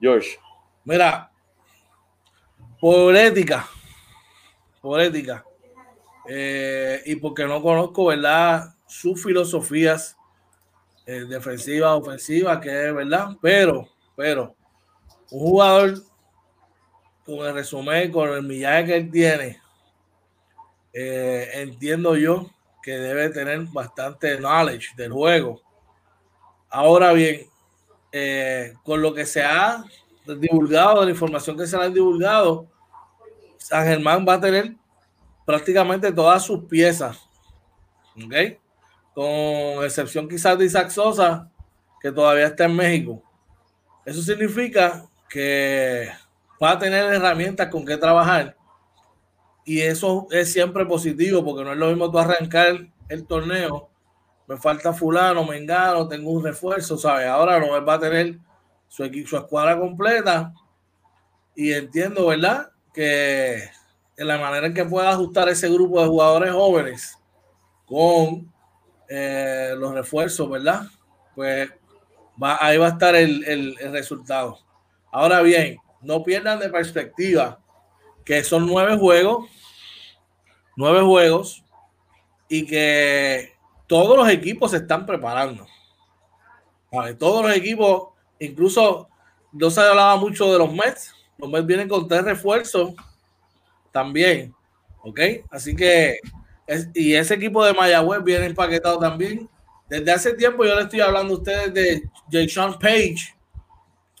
[0.00, 0.36] George.
[0.84, 1.30] Mira,
[2.80, 3.66] por ética,
[6.28, 8.74] eh, y porque no conozco, ¿verdad?
[8.86, 10.16] Sus filosofías
[11.06, 14.56] eh, defensivas, ofensivas, que es verdad, pero, pero,
[15.30, 16.02] un jugador
[17.24, 19.60] con el resumen, con el millaje que él tiene,
[20.92, 22.50] eh, entiendo yo
[22.82, 25.60] que debe tener bastante knowledge del juego.
[26.70, 27.46] Ahora bien,
[28.12, 29.84] eh, con lo que se ha
[30.24, 32.66] divulgado, de la información que se ha divulgado,
[33.58, 34.74] San Germán va a tener
[35.46, 37.16] prácticamente todas sus piezas,
[38.16, 38.58] ¿ok?
[39.14, 41.50] Con excepción quizás de Isaac Sosa,
[42.00, 43.22] que todavía está en México.
[44.04, 46.10] Eso significa que
[46.62, 48.56] va a tener herramientas con que trabajar
[49.64, 53.90] y eso es siempre positivo porque no es lo mismo tú arrancar el torneo,
[54.46, 57.26] me falta fulano, me engano, tengo un refuerzo, ¿sabes?
[57.26, 58.38] Ahora no va a tener
[58.88, 60.52] su equipo, su escuadra completa
[61.54, 62.70] y entiendo, ¿verdad?
[62.94, 63.68] Que
[64.16, 67.18] en la manera en que pueda ajustar ese grupo de jugadores jóvenes
[67.86, 68.52] con
[69.08, 70.86] eh, los refuerzos, ¿verdad?
[71.34, 71.70] Pues
[72.40, 74.58] ahí va a estar el, el, el resultado.
[75.10, 77.60] Ahora bien, no pierdan de perspectiva
[78.24, 79.48] que son nueve juegos,
[80.76, 81.62] nueve juegos,
[82.48, 83.52] y que
[83.86, 85.66] todos los equipos se están preparando.
[87.18, 88.08] Todos los equipos,
[88.38, 89.08] incluso
[89.52, 92.94] no se hablaba mucho de los Mets, los Mets vienen con tres refuerzos
[93.96, 94.54] también,
[95.00, 95.20] ¿ok?
[95.50, 96.20] Así que,
[96.92, 99.48] y ese equipo de Mayagüez viene empaquetado también.
[99.88, 103.34] Desde hace tiempo yo le estoy hablando a ustedes de Jason Page,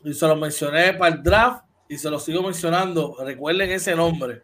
[0.02, 3.16] y se lo mencioné para el draft, y se lo sigo mencionando.
[3.22, 4.42] Recuerden ese nombre.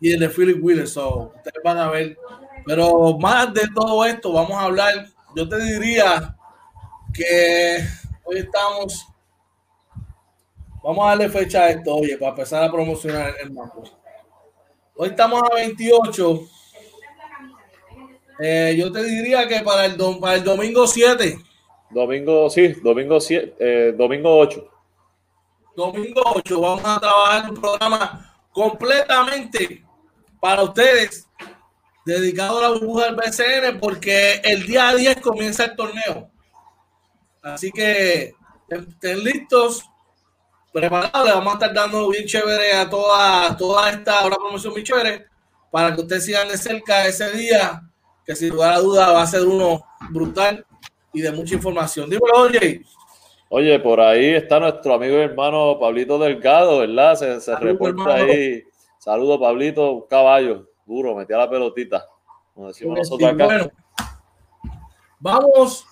[0.00, 0.88] Y el de Philip Wheeler.
[0.88, 2.16] So, ustedes van a ver.
[2.64, 5.08] Pero más de todo esto, vamos a hablar.
[5.36, 6.34] Yo te diría
[7.12, 7.84] que
[8.24, 9.08] hoy estamos.
[10.82, 13.82] Vamos a darle fecha a esto, oye, para empezar a promocionar el mapa.
[15.00, 16.40] Hoy estamos a 28.
[18.40, 21.38] Eh, yo te diría que para el, dom para el domingo 7.
[21.90, 24.68] Domingo, sí, domingo 7, eh, domingo 8
[25.76, 29.84] domingo 8 vamos a trabajar un programa completamente
[30.40, 31.28] para ustedes
[32.04, 36.28] dedicado a la burbuja del BCN porque el día 10 comienza el torneo.
[37.40, 38.34] Así que
[38.68, 39.87] estén listos,
[40.72, 44.86] preparados, le vamos a estar dando bien chévere a toda, toda esta hora promoción bien
[44.86, 45.26] chévere
[45.70, 47.82] para que ustedes sigan de cerca ese día,
[48.24, 50.64] que sin lugar a duda va a ser uno brutal
[51.12, 52.08] y de mucha información.
[52.08, 52.82] Dímelo, oye.
[53.50, 57.14] Oye, por ahí está nuestro amigo y hermano Pablito Delgado, ¿verdad?
[57.14, 58.62] Se, se reporta ahí.
[58.98, 62.06] Saludos, Pablito, un caballo, duro, metía la pelotita.
[62.54, 63.44] Como decimos nosotros acá.
[63.46, 63.70] Bueno,
[65.18, 65.86] vamos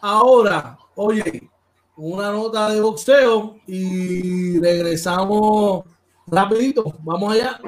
[0.00, 1.50] ahora, oye,
[1.96, 5.84] una nota de boxeo y regresamos
[6.26, 6.94] rapidito.
[7.02, 7.60] Vamos allá.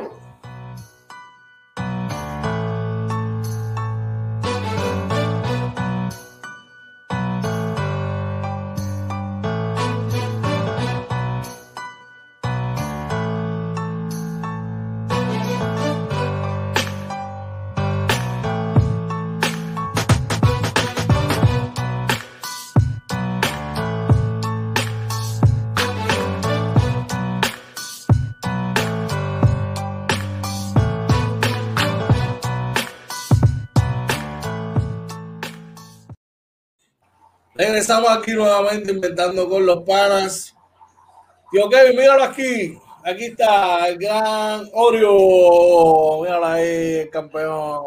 [37.56, 40.54] Regresamos aquí nuevamente inventando con los panas.
[41.50, 42.78] Tío Kevin, míralo aquí.
[43.04, 46.22] Aquí está el gran Oreo.
[46.22, 47.84] Míralo ahí, campeón.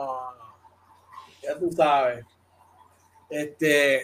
[1.44, 2.26] Ya tú sabes.
[3.30, 4.02] Este,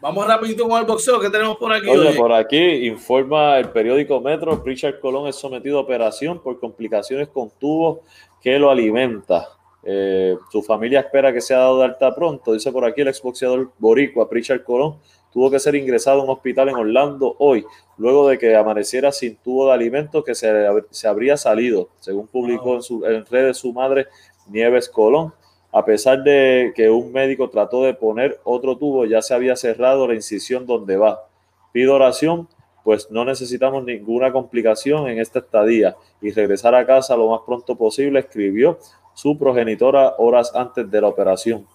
[0.00, 1.88] Vamos rapidito con el boxeo que tenemos por aquí.
[1.88, 2.18] Oye, oye.
[2.18, 7.50] por aquí informa el periódico Metro, Richard Colón es sometido a operación por complicaciones con
[7.58, 8.00] tubos
[8.42, 9.55] que lo alimenta.
[9.88, 12.52] Eh, su familia espera que sea dado de alta pronto.
[12.52, 14.96] Dice por aquí el exboxeador boricua, Richard Colón,
[15.32, 17.64] tuvo que ser ingresado a un hospital en Orlando hoy,
[17.96, 20.52] luego de que amaneciera sin tubo de alimentos que se,
[20.90, 24.08] se habría salido, según publicó en, su, en redes su madre
[24.48, 25.32] Nieves Colón.
[25.70, 30.08] A pesar de que un médico trató de poner otro tubo, ya se había cerrado
[30.08, 31.28] la incisión donde va.
[31.70, 32.48] Pido oración,
[32.82, 37.76] pues no necesitamos ninguna complicación en esta estadía y regresar a casa lo más pronto
[37.76, 38.78] posible, escribió
[39.16, 41.66] su progenitora horas antes de la operación.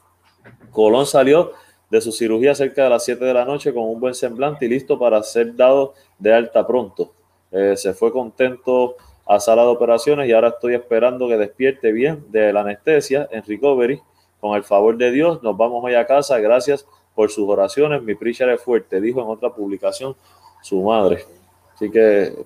[0.70, 1.54] Colón salió
[1.90, 4.70] de su cirugía cerca de las 7 de la noche con un buen semblante y
[4.70, 7.12] listo para ser dado de alta pronto.
[7.52, 12.24] Eh, se fue contento a sala de operaciones y ahora estoy esperando que despierte bien
[12.30, 14.00] de la anestesia en recovery.
[14.40, 16.40] Con el favor de Dios, nos vamos hoy a casa.
[16.40, 16.86] Gracias
[17.16, 18.04] por sus oraciones.
[18.04, 20.16] Mi Pritchard es fuerte, dijo en otra publicación
[20.62, 21.26] su madre.
[21.74, 22.46] Así que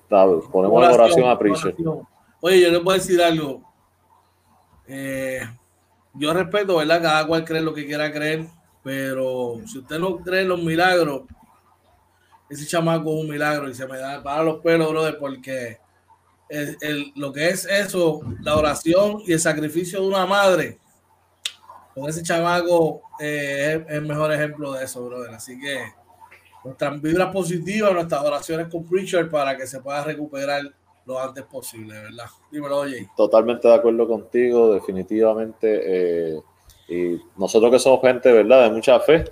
[0.50, 2.06] ponemos la oración a oración.
[2.40, 3.60] Oye, yo les voy a decir algo.
[4.88, 5.40] Eh,
[6.14, 7.02] yo respeto, ¿verdad?
[7.02, 8.46] Cada cual cree lo que quiera creer,
[8.82, 11.22] pero si usted no cree en los milagros,
[12.48, 15.78] ese chamaco es un milagro y se me da para los pelos, brother, porque
[16.48, 20.78] el, el- lo que es eso, la oración y el sacrificio de una madre,
[21.94, 25.34] con ese chamaco eh, es es el mejor ejemplo de eso, brother.
[25.34, 25.78] Así que
[26.64, 30.62] nuestras vibras positivas, nuestras oraciones con Preacher para que se pueda recuperar
[31.06, 32.26] lo antes posible, ¿verdad?
[32.50, 33.08] Dímelo, oye.
[33.16, 35.80] Totalmente de acuerdo contigo, definitivamente.
[36.36, 36.40] eh,
[36.88, 38.64] y nosotros que somos gente, ¿verdad?
[38.64, 39.24] De mucha fe,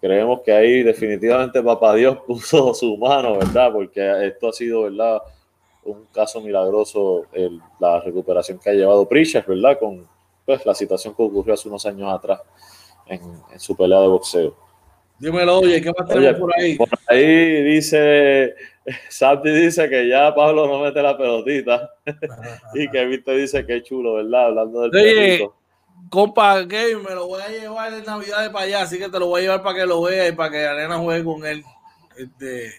[0.00, 3.72] creemos que ahí definitivamente Papá Dios puso su mano, ¿verdad?
[3.72, 5.22] Porque esto ha sido, ¿verdad?
[5.84, 7.24] Un caso milagroso,
[7.78, 9.78] la recuperación que ha llevado Pritchard, ¿verdad?
[9.78, 10.06] Con
[10.44, 12.40] pues, la situación que ocurrió hace unos años atrás
[13.06, 13.20] en
[13.58, 14.69] su pelea de boxeo.
[15.20, 16.76] Dímelo, oye, ¿qué más Oye, tenemos por ahí?
[16.76, 18.54] Por ahí dice,
[19.10, 21.90] Santi dice que ya Pablo no mete la pelotita
[22.74, 24.46] y que Víctor dice que es chulo, ¿verdad?
[24.46, 25.50] Hablando del Oye.
[26.08, 29.26] Compa, Gay, me lo voy a llevar en Navidad para allá, así que te lo
[29.26, 31.62] voy a llevar para que lo vea y para que Arena juegue con él.
[32.16, 32.72] Este,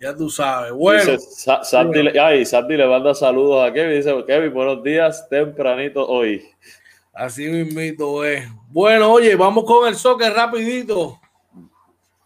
[0.00, 0.72] ya tú sabes.
[0.72, 3.96] Bueno, Dice, ay, Santi le manda saludos a Kevin.
[3.96, 6.44] Dice, Kevin, buenos días, tempranito hoy.
[7.12, 8.48] así mismito es.
[8.68, 11.20] Bueno, oye, vamos con el soccer rapidito.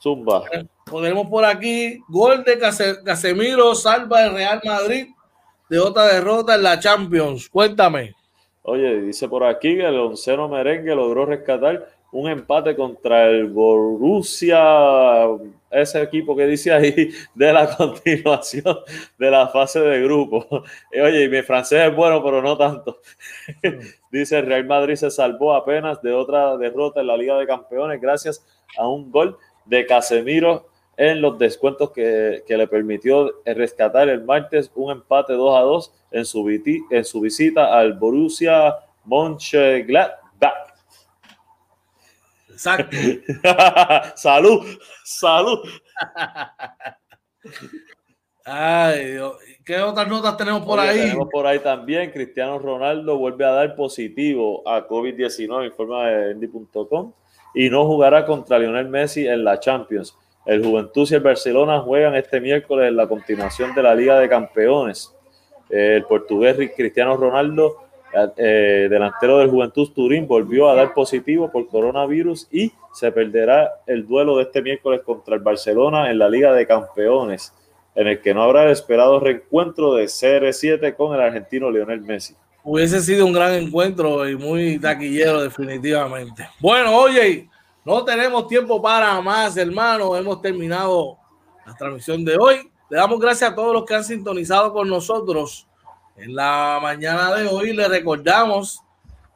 [0.03, 0.42] Zumba.
[0.84, 5.07] Ponemos por aquí gol de Case- Casemiro, salva el Real Madrid
[5.70, 7.48] de otra derrota en la Champions.
[7.48, 8.12] Cuéntame.
[8.62, 14.61] Oye, dice por aquí que el onceno merengue logró rescatar un empate contra el Borussia,
[15.70, 18.78] ese equipo que dice ahí de la continuación
[19.18, 20.46] de la fase de grupo.
[20.92, 22.98] Oye, y mi francés es bueno, pero no tanto.
[24.11, 28.00] dice el Real Madrid se salvó apenas de otra derrota en la Liga de Campeones
[28.00, 28.44] gracias
[28.76, 34.70] a un gol de Casemiro en los descuentos que, que le permitió rescatar el martes
[34.74, 40.18] un empate 2 a 2 en su, viti- en su visita al Borussia Mönchengladbach.
[42.50, 42.96] Exacto.
[44.16, 44.64] salud,
[45.04, 45.58] salud.
[48.44, 49.36] Ay, Dios.
[49.64, 50.98] ¿Qué otras notas tenemos por Oye, ahí?
[51.00, 57.12] Tenemos por ahí también, Cristiano Ronaldo vuelve a dar positivo a COVID-19, informa de Endy.com,
[57.55, 60.16] y no jugará contra Lionel Messi en la Champions.
[60.44, 64.28] El Juventus y el Barcelona juegan este miércoles en la continuación de la Liga de
[64.28, 65.14] Campeones.
[65.70, 67.76] Eh, el portugués Cristiano Ronaldo,
[68.36, 74.07] eh, delantero del Juventus Turín, volvió a dar positivo por coronavirus y se perderá el
[74.07, 77.55] duelo de este miércoles contra el Barcelona en la Liga de Campeones,
[77.94, 82.34] en el que no habrá el esperado reencuentro de CR7 con el argentino Lionel Messi.
[82.64, 86.48] Hubiese sido un gran encuentro y muy taquillero, definitivamente.
[86.60, 87.48] Bueno, oye,
[87.84, 90.16] no tenemos tiempo para más, hermano.
[90.16, 91.18] Hemos terminado
[91.66, 92.70] la transmisión de hoy.
[92.88, 95.66] Le damos gracias a todos los que han sintonizado con nosotros
[96.16, 97.72] en la mañana de hoy.
[97.72, 98.80] Le recordamos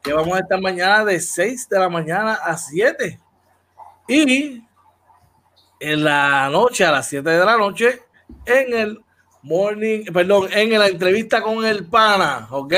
[0.01, 3.19] que vamos a estar mañana de 6 de la mañana a 7
[4.07, 4.63] y
[5.79, 8.03] en la noche, a las 7 de la noche,
[8.45, 9.01] en el
[9.41, 12.73] morning, perdón, en la entrevista con el pana, ¿ok?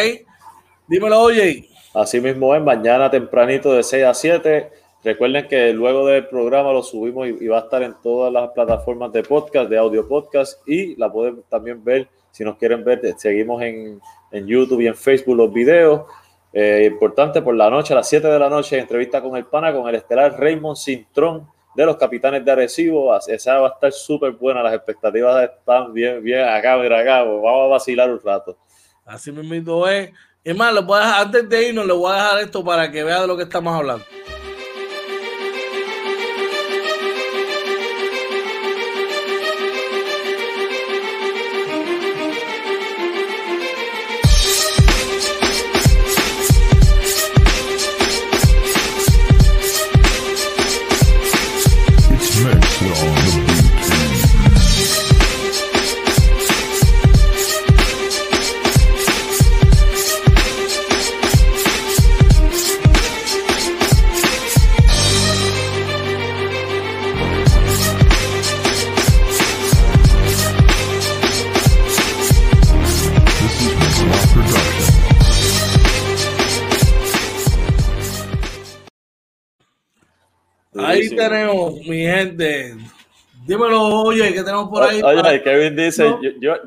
[0.90, 1.70] Dímelo, oye.
[1.94, 4.72] Así mismo es, mañana tempranito de 6 a 7.
[5.04, 8.50] Recuerden que luego del programa lo subimos y, y va a estar en todas las
[8.50, 13.02] plataformas de podcast, de audio podcast, y la pueden también ver, si nos quieren ver,
[13.20, 16.08] seguimos en, en YouTube y en Facebook los videos.
[16.52, 19.72] Eh, importante, por la noche, a las 7 de la noche, entrevista con el pana,
[19.72, 23.16] con el estelar Raymond Cintrón de los capitanes de Arecibo.
[23.28, 27.66] Esa va a estar súper buena, las expectativas están bien, bien acá, mira acá, vamos
[27.66, 28.58] a vacilar un rato.
[29.06, 30.12] Así mismo es.
[30.44, 33.04] Es más, le voy a antes de irnos, le voy a dejar esto para que
[33.04, 34.06] vea de lo que estamos hablando.
[81.00, 82.76] Ahí tenemos, mi gente.
[83.46, 85.02] Dímelo, oye, ¿qué tenemos por ahí?
[85.02, 85.42] Oye, para...
[85.42, 86.20] Kevin dice, ¿No?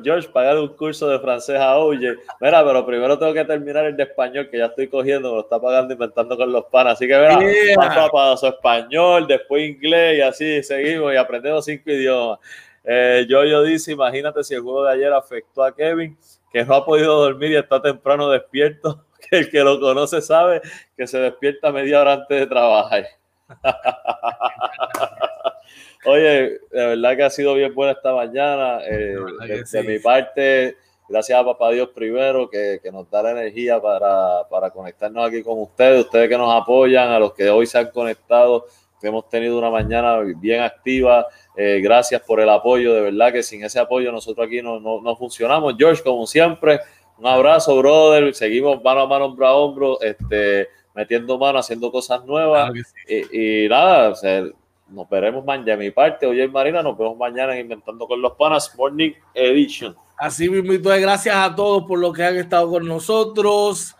[0.03, 2.15] George, pagar un curso de francés a Oye.
[2.41, 5.41] Mira, pero primero tengo que terminar el de español, que ya estoy cogiendo, me lo
[5.41, 6.93] está pagando inventando con los panas.
[6.93, 7.75] Así que, mira, yeah.
[7.75, 12.39] paso a paso, español, después inglés, y así seguimos y aprendemos cinco idiomas.
[12.83, 16.17] Eh, yo, yo dice, imagínate si el juego de ayer afectó a Kevin,
[16.51, 20.61] que no ha podido dormir y está temprano despierto, que el que lo conoce sabe
[20.97, 23.05] que se despierta media hora antes de trabajar.
[26.05, 28.79] Oye, de verdad que ha sido bien buena esta mañana.
[28.85, 29.15] Eh,
[29.47, 29.77] de, sí.
[29.77, 34.47] de, mi parte, gracias a Papá Dios primero, que, que nos da la energía para,
[34.49, 37.91] para, conectarnos aquí con ustedes, ustedes que nos apoyan, a los que hoy se han
[37.91, 38.65] conectado,
[38.99, 41.27] que hemos tenido una mañana bien activa.
[41.55, 45.01] Eh, gracias por el apoyo, de verdad que sin ese apoyo nosotros aquí no, no,
[45.01, 45.75] no funcionamos.
[45.77, 46.79] George, como siempre,
[47.17, 48.33] un abrazo, brother.
[48.33, 52.71] Seguimos mano a mano, hombro a hombro, este, metiendo mano, haciendo cosas nuevas.
[52.71, 53.27] Claro sí.
[53.31, 54.43] y, y, nada, o sea,
[54.87, 55.71] nos veremos mañana.
[55.71, 59.11] De mi parte, hoy en Marina, nos vemos mañana en Inventando con los Panas Morning
[59.33, 59.95] Edition.
[60.17, 63.95] Así mismo, gracias a todos por lo que han estado con nosotros.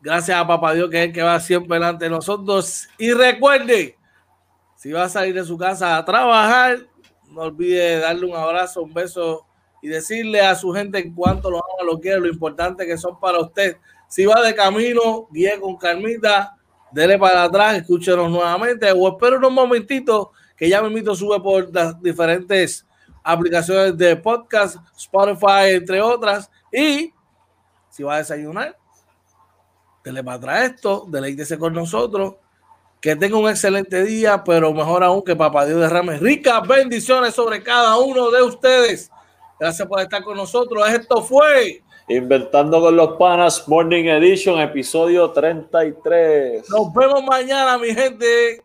[0.00, 2.88] Gracias a Papá Dios, que es el que va siempre delante de nosotros.
[2.98, 3.96] Y recuerde,
[4.76, 6.78] si va a salir de su casa a trabajar,
[7.30, 9.46] no olvide darle un abrazo, un beso
[9.82, 13.18] y decirle a su gente en cuanto lo ama, lo quiere, lo importante que son
[13.18, 13.76] para usted.
[14.08, 16.56] Si va de camino, guíe con calmita,
[16.92, 21.72] dele para atrás, escúchenos nuevamente o espero unos momentitos que ya me invito sube por
[21.74, 22.86] las diferentes
[23.22, 26.50] aplicaciones de podcast, Spotify, entre otras.
[26.72, 27.12] Y
[27.90, 28.76] si va a desayunar,
[30.04, 32.36] dele para atrás esto, deleítese con nosotros.
[33.00, 37.62] Que tenga un excelente día, pero mejor aún que Papá Dios derrame ricas bendiciones sobre
[37.62, 39.10] cada uno de ustedes.
[39.60, 40.88] Gracias por estar con nosotros.
[40.88, 46.70] Esto fue Inventando con los Panas Morning Edition, episodio 33.
[46.70, 48.62] Nos vemos mañana, mi gente.